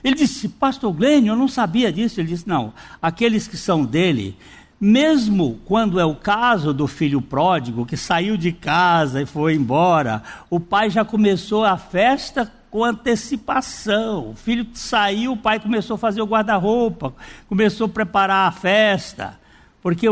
[0.04, 2.19] Ele disse: Pastor Glênio, eu não sabia disso.
[2.19, 4.38] Ele disse: Não, aqueles que são dele
[4.80, 10.21] Mesmo quando é o caso do filho pródigo que saiu de casa e foi embora,
[10.49, 14.32] o pai já começou a festa com antecipação.
[14.32, 17.13] O filho saiu, o pai começou a fazer o guarda-roupa,
[17.47, 19.39] começou a preparar a festa,
[19.86, 20.08] porque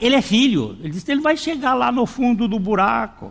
[0.00, 0.74] ele é filho.
[0.80, 3.30] Ele disse: ele vai chegar lá no fundo do buraco.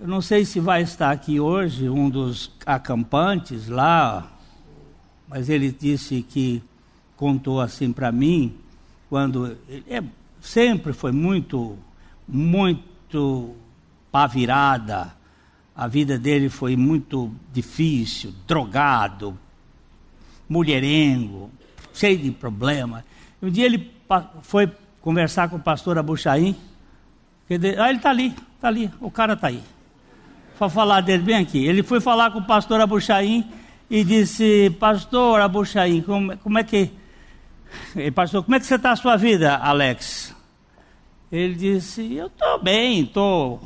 [0.00, 4.32] Eu não sei se vai estar aqui hoje um dos acampantes lá,
[5.28, 6.62] mas ele disse que
[7.14, 8.54] contou assim para mim,
[9.10, 10.02] quando ele é,
[10.40, 11.76] sempre foi muito,
[12.26, 13.54] muito
[14.10, 15.14] pavirada,
[15.76, 19.38] a vida dele foi muito difícil, drogado,
[20.48, 21.50] mulherengo,
[21.92, 23.04] cheio de problemas.
[23.40, 23.90] Um dia ele
[24.42, 26.56] foi conversar com o pastor Abuchaim,
[27.50, 29.62] ah, ele está ali, está ali, o cara está aí
[30.62, 31.64] para falar dele bem aqui.
[31.64, 33.50] Ele foi falar com o pastor Abuchaim
[33.90, 36.88] e disse: Pastor Abuchaim, como, como é que.
[38.14, 40.32] Pastor, como é que você está a sua vida, Alex?
[41.32, 43.60] Ele disse: Eu estou bem, estou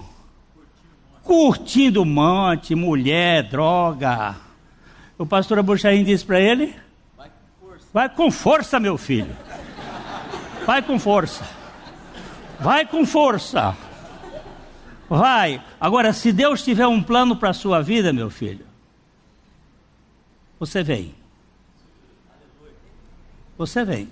[1.22, 4.36] curtindo um monte, mulher, droga.
[5.18, 6.74] O pastor Abuchaim disse para ele:
[7.96, 8.78] Vai com força.
[8.78, 9.34] Meu filho.
[10.66, 11.48] Vai com força.
[12.60, 13.74] Vai com força.
[15.08, 15.64] Vai.
[15.80, 18.66] Agora, se Deus tiver um plano para a sua vida, meu filho,
[20.60, 21.14] você vem.
[23.56, 24.10] Você vem.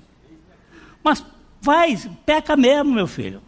[1.03, 1.23] Mas
[1.61, 1.95] vai,
[2.25, 3.43] peca mesmo, meu filho.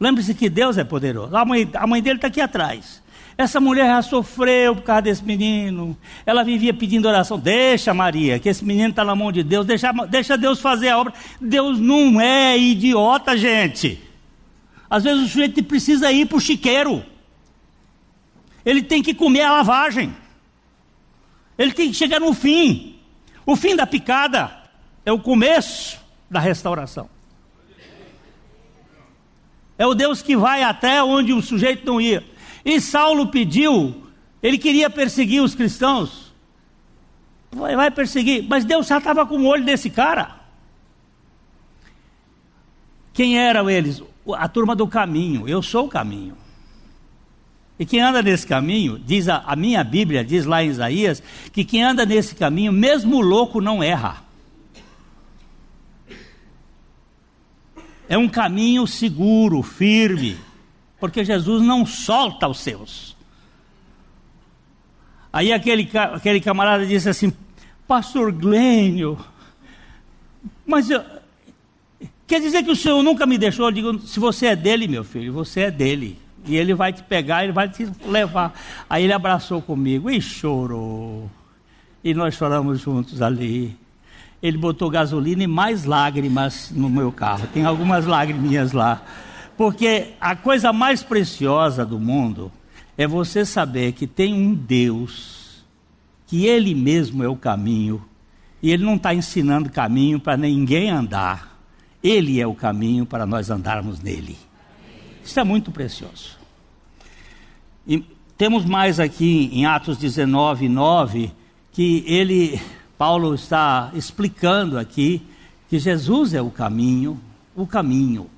[0.00, 1.36] Lembre-se que Deus é poderoso.
[1.36, 3.02] A mãe, a mãe dele está aqui atrás.
[3.38, 5.96] Essa mulher já sofreu por causa desse menino.
[6.24, 7.38] Ela vivia pedindo oração.
[7.38, 9.66] Deixa, Maria, que esse menino está na mão de Deus.
[9.66, 11.12] Deixa, deixa Deus fazer a obra.
[11.38, 14.02] Deus não é idiota, gente.
[14.88, 17.04] Às vezes o sujeito precisa ir para o chiqueiro.
[18.64, 20.16] Ele tem que comer a lavagem.
[21.58, 22.98] Ele tem que chegar no fim.
[23.44, 24.50] O fim da picada
[25.04, 27.08] é o começo da restauração.
[29.78, 32.24] É o Deus que vai até onde o sujeito não ia.
[32.66, 34.02] E Saulo pediu,
[34.42, 36.34] ele queria perseguir os cristãos.
[37.52, 40.34] Vai, perseguir, mas Deus já estava com o olho desse cara.
[43.14, 44.02] Quem eram eles?
[44.34, 46.36] a turma do caminho, eu sou o caminho.
[47.78, 51.64] E quem anda nesse caminho, diz a, a, minha Bíblia, diz lá em Isaías, que
[51.64, 54.24] quem anda nesse caminho, mesmo louco, não erra.
[58.08, 60.36] É um caminho seguro, firme,
[61.08, 63.16] porque Jesus não solta os seus.
[65.32, 67.32] Aí aquele, aquele camarada disse assim:
[67.86, 69.18] Pastor Glênio,
[70.66, 71.04] mas eu,
[72.26, 73.66] Quer dizer que o Senhor nunca me deixou?
[73.66, 76.18] Eu digo, se você é dele, meu filho, você é dele.
[76.44, 78.52] E ele vai te pegar, ele vai te levar.
[78.90, 81.30] Aí ele abraçou comigo e chorou.
[82.02, 83.76] E nós choramos juntos ali.
[84.42, 87.46] Ele botou gasolina e mais lágrimas no meu carro.
[87.52, 89.02] Tem algumas lágrimas lá.
[89.56, 92.52] Porque a coisa mais preciosa do mundo
[92.96, 95.64] é você saber que tem um Deus,
[96.26, 98.04] que Ele mesmo é o caminho,
[98.62, 101.58] e Ele não está ensinando caminho para ninguém andar.
[102.02, 104.36] Ele é o caminho para nós andarmos nele.
[105.24, 106.36] Isso é muito precioso.
[107.86, 108.04] E
[108.36, 111.32] temos mais aqui em Atos 19, 9,
[111.72, 112.60] que ele,
[112.98, 115.22] Paulo está explicando aqui
[115.68, 117.20] que Jesus é o caminho,
[117.54, 118.30] o caminho.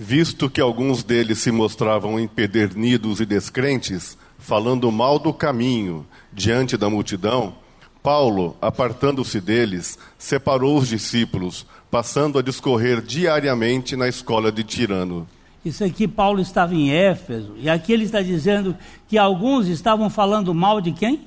[0.00, 6.88] Visto que alguns deles se mostravam empedernidos e descrentes, falando mal do caminho diante da
[6.88, 7.56] multidão,
[8.00, 15.26] Paulo, apartando-se deles, separou os discípulos, passando a discorrer diariamente na escola de Tirano.
[15.64, 18.76] Isso aqui, Paulo estava em Éfeso, e aqui ele está dizendo
[19.08, 21.26] que alguns estavam falando mal de quem?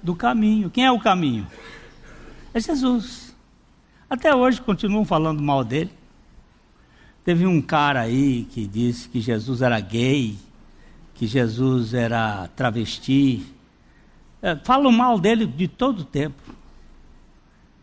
[0.00, 0.70] Do caminho.
[0.70, 1.44] Quem é o caminho?
[2.54, 3.34] É Jesus.
[4.08, 5.90] Até hoje continuam falando mal dele.
[7.26, 10.36] Teve um cara aí que disse que Jesus era gay,
[11.12, 13.44] que Jesus era travesti,
[14.40, 16.40] é, falam mal dele de todo tempo.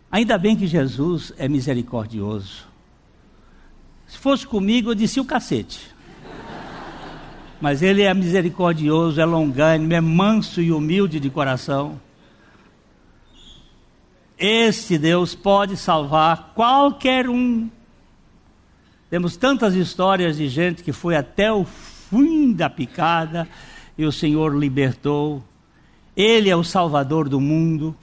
[0.09, 2.65] Ainda bem que Jesus é misericordioso.
[4.07, 5.93] Se fosse comigo, eu disse o cacete.
[7.59, 11.99] Mas ele é misericordioso, é longânimo, é manso e humilde de coração.
[14.37, 17.69] Este Deus pode salvar qualquer um.
[19.13, 23.47] Temos tantas histórias de gente que foi até o fim da picada
[23.95, 25.43] e o Senhor libertou.
[26.17, 27.95] Ele é o Salvador do mundo,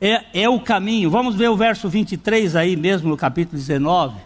[0.00, 1.10] é, é o caminho.
[1.10, 4.20] Vamos ver o verso 23 aí mesmo no capítulo 19.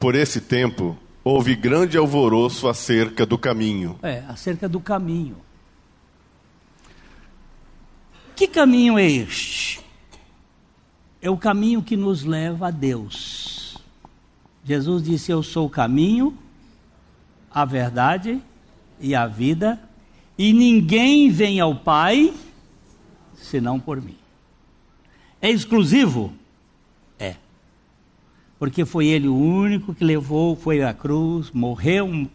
[0.00, 3.96] Por esse tempo, houve grande alvoroço acerca do caminho.
[4.02, 5.45] É, acerca do caminho.
[8.36, 9.80] Que caminho é este?
[11.22, 13.78] É o caminho que nos leva a Deus.
[14.62, 16.36] Jesus disse: Eu sou o caminho,
[17.50, 18.38] a verdade
[19.00, 19.80] e a vida,
[20.36, 22.34] e ninguém vem ao Pai
[23.34, 24.18] senão por mim.
[25.40, 26.30] É exclusivo?
[27.18, 27.36] É.
[28.58, 32.28] Porque foi Ele o único que levou, foi à cruz, morreu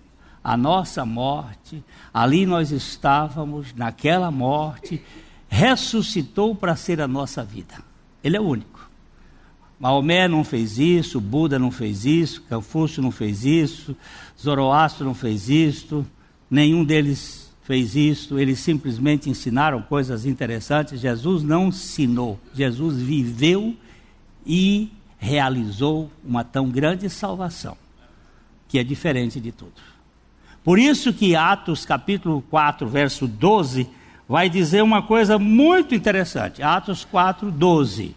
[0.44, 5.04] a nossa morte, ali nós estávamos, naquela morte,
[5.52, 7.76] ressuscitou para ser a nossa vida.
[8.24, 8.90] Ele é o único.
[9.78, 13.96] Maomé não fez isso, Buda não fez isso, Confúcio não fez isso,
[14.40, 16.06] Zoroastro não fez isso,
[16.50, 21.02] nenhum deles fez isso, eles simplesmente ensinaram coisas interessantes.
[21.02, 23.76] Jesus não ensinou, Jesus viveu
[24.46, 27.76] e realizou uma tão grande salvação,
[28.70, 29.74] que é diferente de tudo.
[30.64, 33.90] Por isso que Atos capítulo 4, verso 12,
[34.32, 36.64] vai dizer uma coisa muito interessante.
[36.64, 38.16] Atos 4, 12.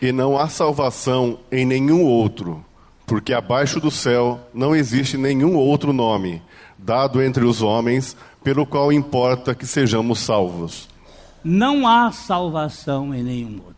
[0.00, 2.64] E não há salvação em nenhum outro,
[3.06, 6.40] porque abaixo do céu não existe nenhum outro nome
[6.78, 10.88] dado entre os homens pelo qual importa que sejamos salvos.
[11.44, 13.77] Não há salvação em nenhum outro.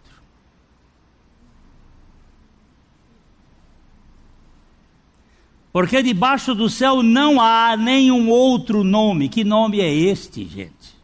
[5.73, 9.29] Porque debaixo do céu não há nenhum outro nome.
[9.29, 10.99] Que nome é este, gente?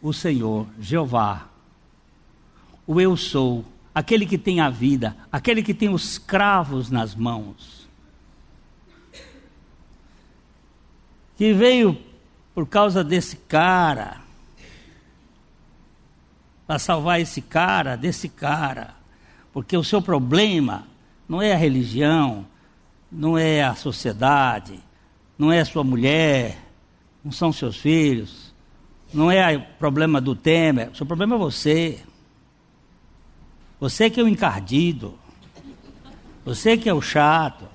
[0.00, 1.48] O Senhor, Jeová,
[2.86, 7.86] o Eu sou, aquele que tem a vida, aquele que tem os cravos nas mãos.
[11.36, 11.98] Que veio
[12.54, 14.20] por causa desse cara,
[16.66, 18.94] para salvar esse cara, desse cara,
[19.52, 20.86] porque o seu problema
[21.28, 22.46] não é a religião,
[23.12, 24.80] não é a sociedade,
[25.38, 26.56] não é a sua mulher,
[27.22, 28.54] não são seus filhos,
[29.12, 32.00] não é o problema do Temer, o seu problema é você.
[33.78, 35.18] Você que é o encardido,
[36.44, 37.66] você que é o chato.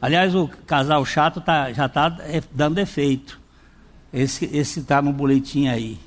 [0.00, 3.40] Aliás, o casal chato tá, já está é, dando efeito.
[4.12, 4.46] Esse
[4.80, 5.98] está no boletim aí.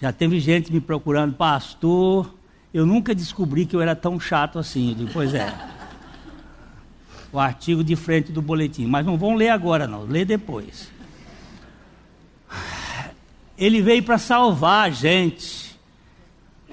[0.00, 2.34] Já teve gente me procurando, pastor.
[2.74, 4.90] Eu nunca descobri que eu era tão chato assim.
[4.90, 5.52] Eu digo, pois é
[7.32, 8.86] o artigo de frente do boletim.
[8.86, 10.90] Mas não vão ler agora, não, lê depois.
[13.56, 15.78] Ele veio para salvar a gente.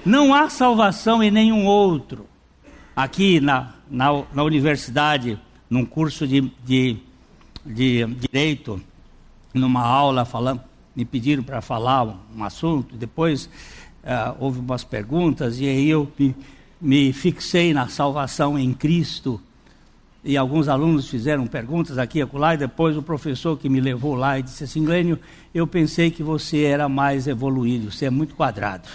[0.05, 2.27] Não há salvação em nenhum outro.
[2.95, 5.39] Aqui na, na, na universidade,
[5.69, 6.97] num curso de, de,
[7.65, 8.81] de direito,
[9.53, 10.61] numa aula falando,
[10.95, 13.45] me pediram para falar um, um, assunto, depois
[14.03, 16.35] uh, houve umas perguntas e aí eu me,
[16.81, 19.39] me fixei na salvação em Cristo
[20.23, 24.15] e alguns alunos fizeram perguntas aqui e acolá, e depois o professor que me levou
[24.15, 25.19] lá e disse assim, Glênio,
[25.53, 28.87] eu pensei que você era mais evoluído, você é muito quadrado.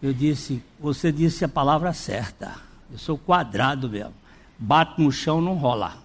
[0.00, 2.54] Eu disse, você disse a palavra certa,
[2.92, 4.14] eu sou quadrado mesmo,
[4.58, 5.96] bato no chão, não rola.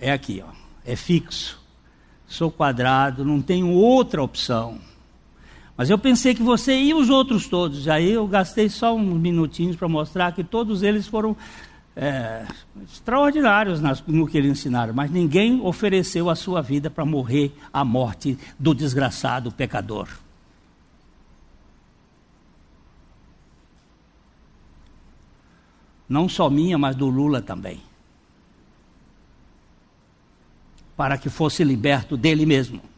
[0.00, 0.52] É aqui, ó,
[0.84, 1.62] é fixo,
[2.26, 4.78] sou quadrado, não tenho outra opção.
[5.76, 7.88] Mas eu pensei que você e os outros todos.
[7.88, 11.36] Aí eu gastei só uns minutinhos para mostrar que todos eles foram
[11.96, 12.46] é,
[12.84, 14.94] extraordinários no que eles ensinaram.
[14.94, 20.08] Mas ninguém ofereceu a sua vida para morrer a morte do desgraçado pecador.
[26.08, 27.80] Não só minha, mas do Lula também.
[30.96, 32.93] Para que fosse liberto dele mesmo.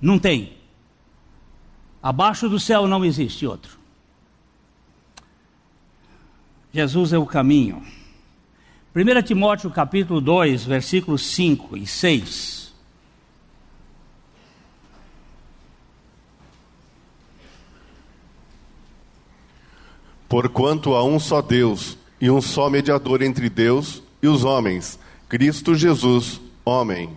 [0.00, 0.56] Não tem.
[2.02, 3.78] Abaixo do céu não existe outro.
[6.72, 7.82] Jesus é o caminho.
[8.94, 12.72] 1 Timóteo capítulo 2, versículos 5 e 6.
[20.28, 25.74] Porquanto há um só Deus e um só mediador entre Deus e os homens, Cristo
[25.74, 27.16] Jesus, homem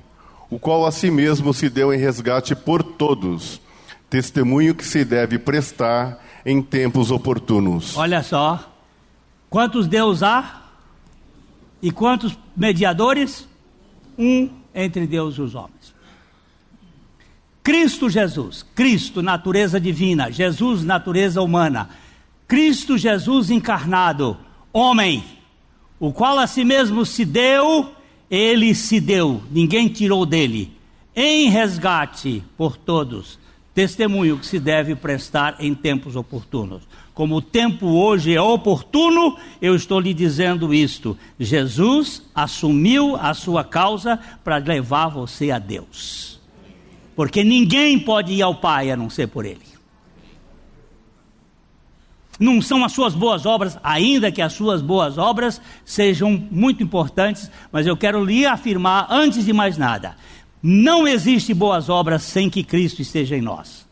[0.51, 3.61] o qual a si mesmo se deu em resgate por todos,
[4.09, 7.95] testemunho que se deve prestar em tempos oportunos.
[7.95, 8.69] Olha só,
[9.49, 10.63] quantos Deus há
[11.81, 13.47] e quantos mediadores?
[14.17, 15.95] Um entre Deus e os homens.
[17.63, 21.89] Cristo Jesus, Cristo, natureza divina, Jesus, natureza humana.
[22.45, 24.37] Cristo Jesus encarnado,
[24.73, 25.23] homem,
[25.97, 27.95] o qual a si mesmo se deu
[28.31, 30.71] ele se deu, ninguém tirou dele,
[31.13, 33.37] em resgate por todos,
[33.75, 36.83] testemunho que se deve prestar em tempos oportunos.
[37.13, 43.65] Como o tempo hoje é oportuno, eu estou lhe dizendo isto: Jesus assumiu a sua
[43.65, 46.39] causa para levar você a Deus.
[47.13, 49.59] Porque ninguém pode ir ao Pai a não ser por Ele.
[52.41, 57.51] Não são as suas boas obras, ainda que as suas boas obras sejam muito importantes,
[57.71, 60.15] mas eu quero lhe afirmar, antes de mais nada,
[60.61, 63.87] não existe boas obras sem que Cristo esteja em nós.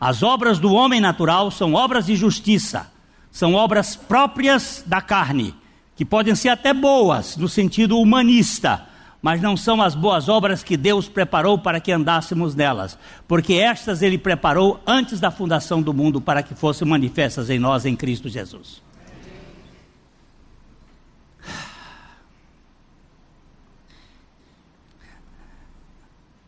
[0.00, 2.90] As obras do homem natural são obras de justiça,
[3.30, 5.54] são obras próprias da carne,
[5.94, 8.84] que podem ser até boas no sentido humanista,
[9.22, 12.98] mas não são as boas obras que Deus preparou para que andássemos nelas,
[13.28, 17.86] porque estas Ele preparou antes da fundação do mundo para que fossem manifestas em nós
[17.86, 18.82] em Cristo Jesus.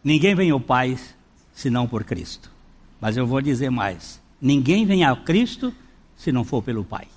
[0.03, 0.99] Ninguém vem ao Pai
[1.55, 2.51] senão por Cristo.
[3.01, 5.72] Mas eu vou dizer mais: ninguém vem a Cristo
[6.16, 7.09] se não for pelo Pai.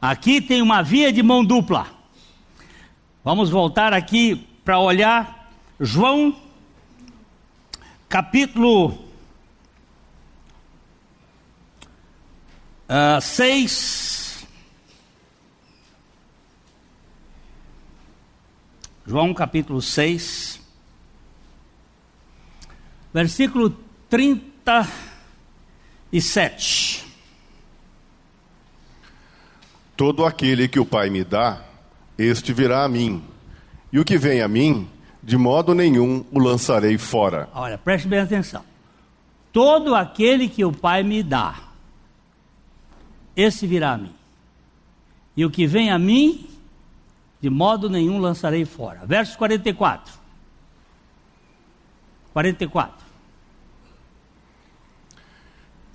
[0.00, 2.01] Aqui tem uma via de mão dupla.
[3.24, 5.48] Vamos voltar aqui para olhar
[5.78, 6.36] João,
[8.08, 8.98] capítulo
[12.88, 14.44] uh, 6.
[19.06, 20.60] João capítulo 6,
[23.14, 23.70] versículo
[24.10, 27.06] 37.
[29.96, 31.62] Todo aquele que o Pai me dá,
[32.22, 33.22] este virá a mim.
[33.92, 34.88] E o que vem a mim,
[35.22, 37.48] de modo nenhum o lançarei fora.
[37.54, 38.64] Olha, preste bem atenção.
[39.52, 41.56] Todo aquele que o Pai me dá,
[43.36, 44.14] esse virá a mim.
[45.36, 46.46] E o que vem a mim,
[47.40, 49.00] de modo nenhum lançarei fora.
[49.06, 50.14] Verso 44.
[52.32, 53.02] 44.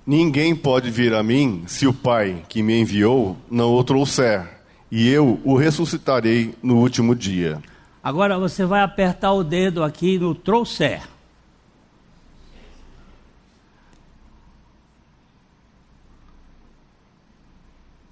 [0.06, 4.57] Ninguém pode vir a mim se o Pai que me enviou não o trouxer,
[4.90, 7.62] e eu o ressuscitarei no último dia.
[8.02, 11.02] Agora você vai apertar o dedo aqui no trouxer.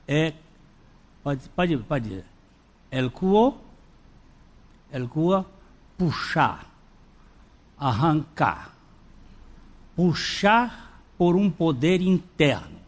[0.08, 0.32] É,
[1.22, 2.24] pode, pode, pode dizer.
[2.90, 3.58] El cuo,
[4.92, 5.44] el cuo,
[5.98, 6.66] puxar,
[7.76, 8.70] arrancar,
[9.96, 12.78] puxar por um poder interno,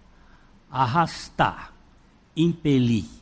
[0.70, 1.72] arrastar,
[2.36, 3.17] impelir.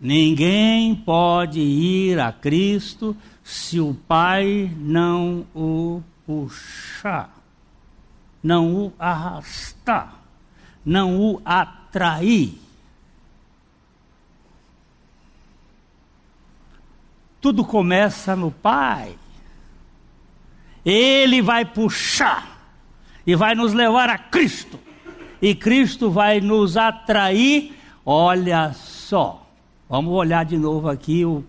[0.00, 7.34] Ninguém pode ir a Cristo se o Pai não o puxar,
[8.40, 10.20] não o arrastar,
[10.84, 12.60] não o atrair.
[17.40, 19.18] Tudo começa no Pai.
[20.84, 22.56] Ele vai puxar
[23.26, 24.78] e vai nos levar a Cristo.
[25.42, 27.74] E Cristo vai nos atrair.
[28.04, 29.47] Olha só.
[29.88, 31.44] Vamos olhar de novo aqui o,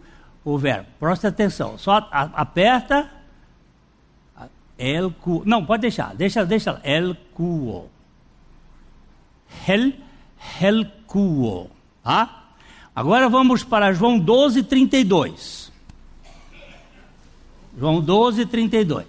[0.46, 0.88] o verbo.
[1.00, 1.78] Preste atenção.
[1.78, 3.12] Só aperta.
[4.78, 5.44] El cu.
[5.46, 6.16] Não, pode deixar.
[6.16, 6.80] Deixa, deixa.
[6.84, 7.90] El cuo.
[9.68, 9.94] Hel,
[10.62, 11.70] hel cuo.
[12.02, 12.46] Tá?
[12.96, 15.72] Agora vamos para João 12, 32.
[17.78, 19.06] João 12, 32.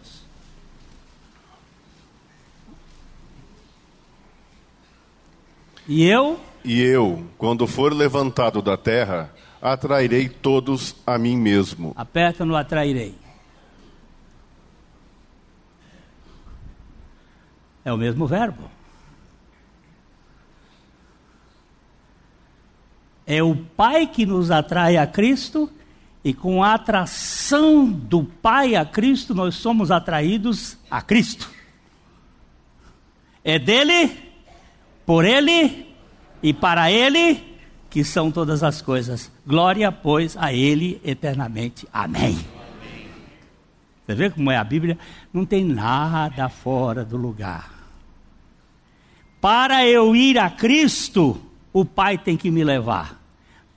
[5.89, 6.39] E eu?
[6.65, 11.93] E eu, quando for levantado da terra, atrairei todos a mim mesmo.
[11.97, 13.15] Aperta no atrairei.
[17.85, 18.71] É o mesmo verbo.
[23.27, 25.71] É o Pai que nos atrai a Cristo
[26.23, 31.49] e com a atração do Pai a Cristo, nós somos atraídos a Cristo.
[33.43, 34.19] É dele,
[35.07, 35.90] por ele
[36.43, 37.51] e para ele
[37.91, 39.31] que são todas as coisas.
[39.47, 41.87] Glória, pois, a ele eternamente.
[41.93, 42.39] Amém.
[44.07, 44.99] Você vê como é a Bíblia?
[45.33, 47.73] Não tem nada fora do lugar.
[49.41, 51.41] Para eu ir a Cristo,
[51.73, 53.21] o Pai tem que me levar.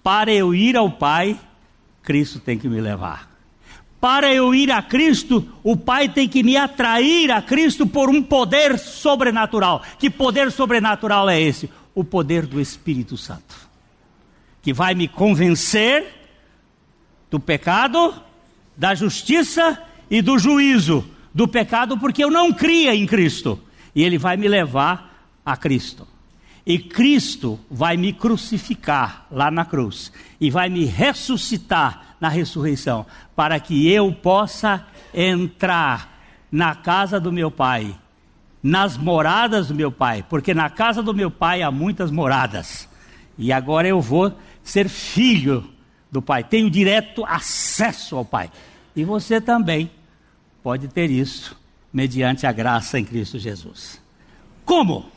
[0.03, 1.39] Para eu ir ao Pai,
[2.03, 3.32] Cristo tem que me levar.
[4.01, 8.22] Para eu ir a Cristo, o Pai tem que me atrair a Cristo por um
[8.22, 9.82] poder sobrenatural.
[9.97, 11.70] Que poder sobrenatural é esse?
[11.94, 13.56] O poder do Espírito Santo,
[14.62, 16.06] que vai me convencer
[17.30, 18.14] do pecado,
[18.76, 21.06] da justiça e do juízo.
[21.34, 23.60] Do pecado, porque eu não cria em Cristo,
[23.96, 26.08] e Ele vai me levar a Cristo.
[26.66, 33.60] E Cristo vai me crucificar lá na cruz e vai me ressuscitar na ressurreição, para
[33.60, 37.94] que eu possa entrar na casa do meu pai,
[38.64, 42.88] nas moradas do meu pai, porque na casa do meu pai há muitas moradas.
[43.38, 44.34] E agora eu vou
[44.64, 45.70] ser filho
[46.09, 48.49] do pai, tenho direto acesso ao pai.
[48.95, 49.91] E você também
[50.64, 51.59] pode ter isso
[51.91, 54.01] mediante a graça em Cristo Jesus.
[54.64, 55.11] Como?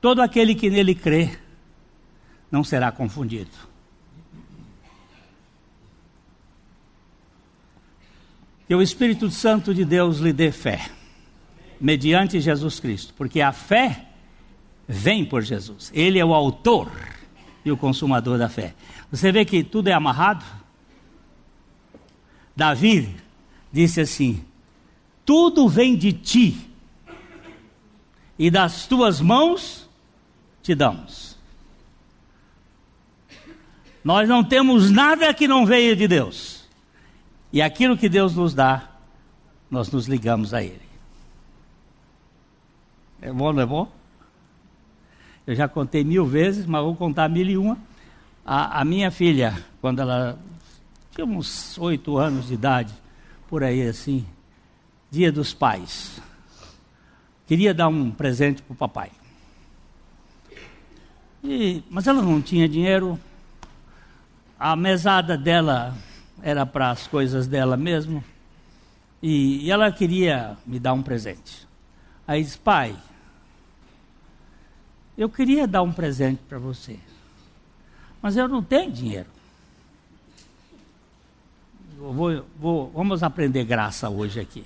[0.00, 1.38] Todo aquele que nele crê
[2.50, 3.50] não será confundido.
[8.68, 10.90] Que o Espírito Santo de Deus lhe dê fé,
[11.80, 14.06] mediante Jesus Cristo, porque a fé
[14.88, 15.90] vem por Jesus.
[15.94, 16.90] Ele é o autor
[17.64, 18.74] e o consumador da fé.
[19.10, 20.44] Você vê que tudo é amarrado?
[22.54, 23.14] Davi
[23.72, 24.44] disse assim:
[25.24, 26.70] Tudo vem de ti,
[28.38, 29.88] e das tuas mãos
[30.62, 31.36] te damos.
[34.02, 36.64] Nós não temos nada que não veio de Deus.
[37.52, 38.88] E aquilo que Deus nos dá,
[39.68, 40.85] nós nos ligamos a Ele.
[43.26, 43.90] É bom, não é bom?
[45.44, 47.76] Eu já contei mil vezes, mas vou contar mil e uma.
[48.44, 50.38] A, a minha filha, quando ela
[51.12, 52.94] tinha uns oito anos de idade,
[53.48, 54.24] por aí assim,
[55.10, 56.22] dia dos pais,
[57.48, 59.10] queria dar um presente para o papai.
[61.42, 63.18] E, mas ela não tinha dinheiro,
[64.56, 65.96] a mesada dela
[66.40, 68.22] era para as coisas dela mesmo.
[69.20, 71.66] E, e, ela queria me dar um presente.
[72.24, 72.94] Aí disse, pai,
[75.16, 76.98] eu queria dar um presente para você,
[78.20, 79.28] mas eu não tenho dinheiro.
[81.98, 84.64] Vou, vou, vamos aprender graça hoje aqui.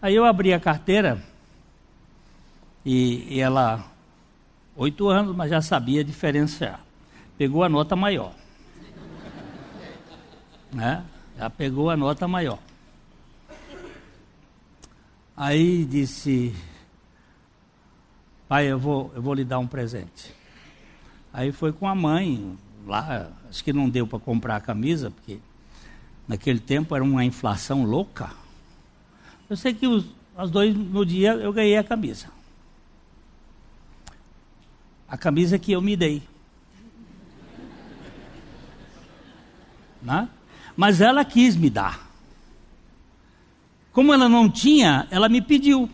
[0.00, 1.22] Aí eu abri a carteira
[2.84, 3.84] e, e ela,
[4.74, 6.80] oito anos, mas já sabia diferenciar.
[7.36, 8.34] Pegou a nota maior
[10.72, 11.04] né?
[11.36, 12.58] Já pegou a nota maior.
[15.36, 16.54] Aí disse,
[18.50, 20.34] pai, eu vou, eu vou lhe dar um presente.
[21.32, 25.38] Aí foi com a mãe, lá, acho que não deu para comprar a camisa, porque
[26.26, 28.32] naquele tempo era uma inflação louca.
[29.48, 30.04] Eu sei que os,
[30.36, 32.26] os dois, no dia, eu ganhei a camisa.
[35.08, 36.20] A camisa que eu me dei.
[40.02, 40.28] Né?
[40.76, 42.10] mas ela quis me dar.
[43.92, 45.88] Como ela não tinha, ela me pediu.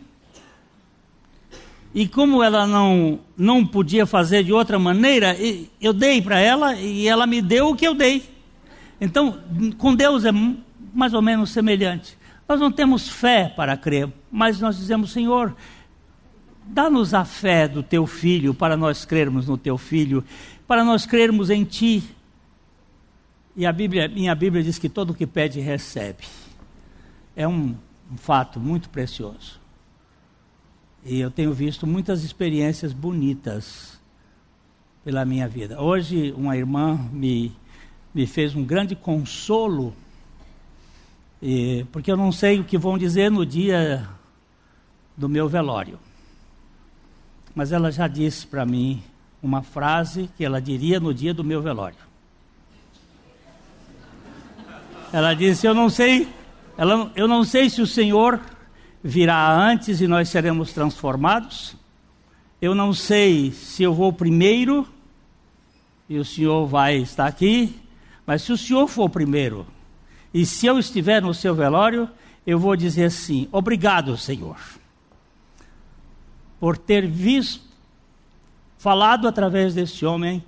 [1.97, 5.35] E como ela não, não podia fazer de outra maneira,
[5.81, 8.23] eu dei para ela e ela me deu o que eu dei.
[9.01, 9.41] Então,
[9.79, 10.31] com Deus é
[10.93, 12.19] mais ou menos semelhante.
[12.47, 15.57] Nós não temos fé para crer, mas nós dizemos, Senhor,
[16.67, 20.23] dá-nos a fé do teu filho para nós crermos no teu filho,
[20.69, 22.03] para nós crermos em ti.
[23.57, 26.25] E a Bíblia, minha Bíblia diz que todo o que pede recebe.
[27.35, 27.75] É um,
[28.13, 29.65] um fato muito precioso.
[31.09, 33.97] E eu tenho visto muitas experiências bonitas
[35.05, 35.81] pela minha vida.
[35.81, 37.55] Hoje, uma irmã me,
[38.13, 39.95] me fez um grande consolo,
[41.41, 44.09] e, porque eu não sei o que vão dizer no dia
[45.17, 45.97] do meu velório.
[47.55, 49.01] Mas ela já disse para mim
[49.41, 52.05] uma frase que ela diria no dia do meu velório.
[55.13, 56.29] Ela disse: Eu não sei,
[56.77, 58.41] ela, eu não sei se o Senhor
[59.07, 61.77] virá antes e nós seremos transformados.
[62.61, 64.87] Eu não sei se eu vou primeiro
[66.09, 67.81] e o Senhor vai estar aqui,
[68.27, 69.65] mas se o Senhor for primeiro
[70.35, 72.11] e se eu estiver no seu velório,
[72.45, 74.59] eu vou dizer assim: Obrigado, Senhor,
[76.59, 77.65] por ter visto,
[78.77, 80.45] falado através desse homem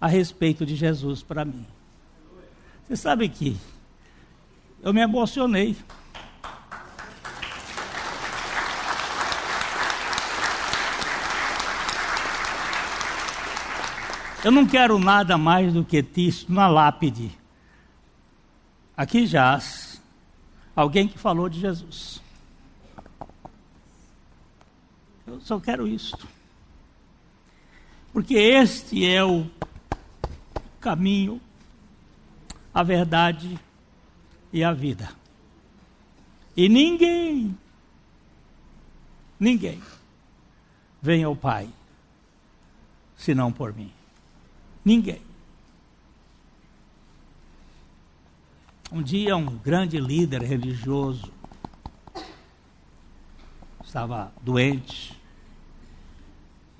[0.00, 1.66] a respeito de Jesus para mim.
[2.86, 3.56] Você sabe que
[4.80, 5.76] eu me emocionei.
[14.46, 17.36] Eu não quero nada mais do que isso na lápide.
[18.96, 20.00] Aqui jaz
[20.76, 22.22] alguém que falou de Jesus.
[25.26, 26.28] Eu só quero isto.
[28.12, 29.50] Porque este é o
[30.80, 31.40] caminho,
[32.72, 33.58] a verdade
[34.52, 35.10] e a vida.
[36.56, 37.58] E ninguém,
[39.40, 39.82] ninguém
[41.02, 41.68] vem ao Pai
[43.16, 43.95] senão por mim.
[44.86, 45.20] Ninguém.
[48.92, 51.30] Um dia, um grande líder religioso
[53.84, 55.20] estava doente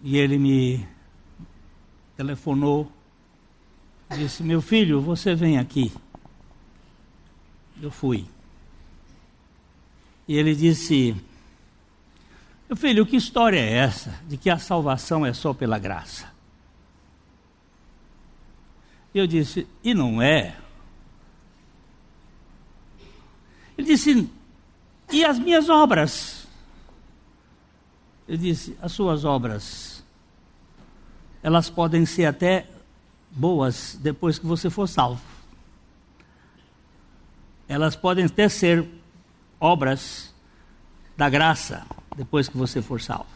[0.04, 0.86] e ele me
[2.16, 2.90] telefonou,
[4.08, 5.92] disse: Meu filho, você vem aqui
[7.82, 8.24] eu fui.
[10.28, 11.16] E ele disse:
[12.68, 16.35] Meu filho, que história é essa de que a salvação é só pela graça?
[19.16, 20.54] Eu disse: E não é.
[23.78, 24.30] Ele disse:
[25.10, 26.46] E as minhas obras?
[28.28, 30.04] Ele disse: As suas obras,
[31.42, 32.66] elas podem ser até
[33.30, 35.22] boas depois que você for salvo.
[37.66, 38.86] Elas podem até ser
[39.58, 40.34] obras
[41.16, 43.30] da graça depois que você for salvo.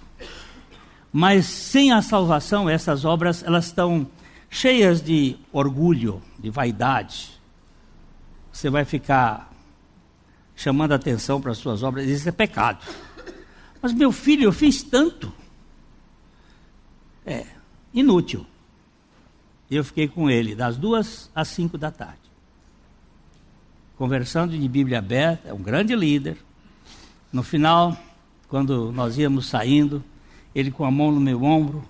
[1.10, 4.06] Mas sem a salvação, essas obras elas estão
[4.50, 7.40] cheias de orgulho, de vaidade.
[8.52, 9.50] Você vai ficar
[10.56, 12.84] chamando atenção para as suas obras, isso é pecado.
[13.80, 15.32] Mas meu filho, eu fiz tanto.
[17.24, 17.46] É,
[17.94, 18.44] inútil.
[19.70, 22.18] Eu fiquei com ele das duas às cinco da tarde.
[23.96, 26.36] Conversando de Bíblia aberta, é um grande líder.
[27.32, 27.96] No final,
[28.48, 30.02] quando nós íamos saindo,
[30.54, 31.88] ele com a mão no meu ombro.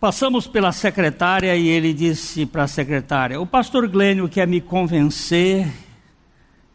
[0.00, 5.70] Passamos pela secretária e ele disse para a secretária: O pastor Glênio quer me convencer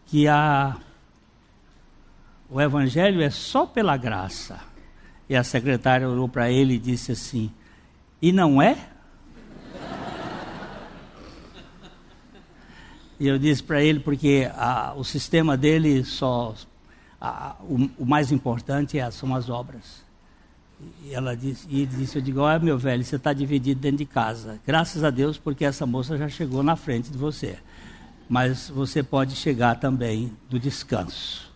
[0.05, 0.77] que a,
[2.47, 4.59] o evangelho é só pela graça.
[5.27, 7.51] E a secretária olhou para ele e disse assim:
[8.21, 8.77] E não é?
[13.19, 16.53] E eu disse para ele, porque a, o sistema dele só.
[17.19, 20.04] A, o, o, mais importante é, são as obras.
[21.03, 23.97] E ela disse, e ele disse, eu digo, olha meu velho, você está dividido dentro
[23.97, 24.59] de casa.
[24.65, 27.57] Graças a Deus, porque essa moça já chegou na frente de você.
[28.27, 31.51] Mas você pode chegar também do descanso.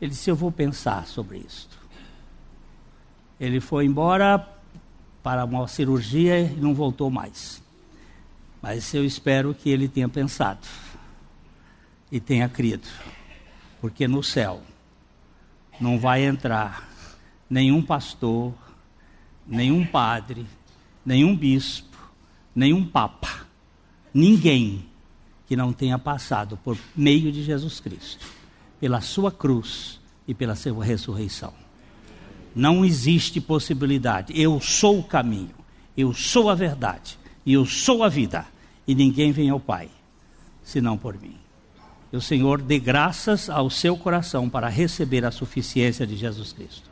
[0.00, 1.68] Ele disse, eu vou pensar sobre isso.
[3.40, 4.46] Ele foi embora
[5.22, 7.62] para uma cirurgia e não voltou mais.
[8.60, 10.66] Mas eu espero que ele tenha pensado
[12.10, 12.86] e tenha crido,
[13.80, 14.62] porque no céu
[15.80, 16.91] não vai entrar
[17.52, 18.54] nenhum pastor,
[19.46, 20.46] nenhum padre,
[21.04, 21.98] nenhum bispo,
[22.54, 23.46] nenhum papa,
[24.14, 24.86] ninguém
[25.46, 28.24] que não tenha passado por meio de Jesus Cristo,
[28.80, 31.52] pela sua cruz e pela sua ressurreição.
[32.56, 34.32] Não existe possibilidade.
[34.34, 35.54] Eu sou o caminho,
[35.94, 38.46] eu sou a verdade e eu sou a vida,
[38.88, 39.90] e ninguém vem ao Pai
[40.64, 41.36] senão por mim
[42.10, 46.91] o Senhor dê graças ao seu coração para receber a suficiência de Jesus Cristo,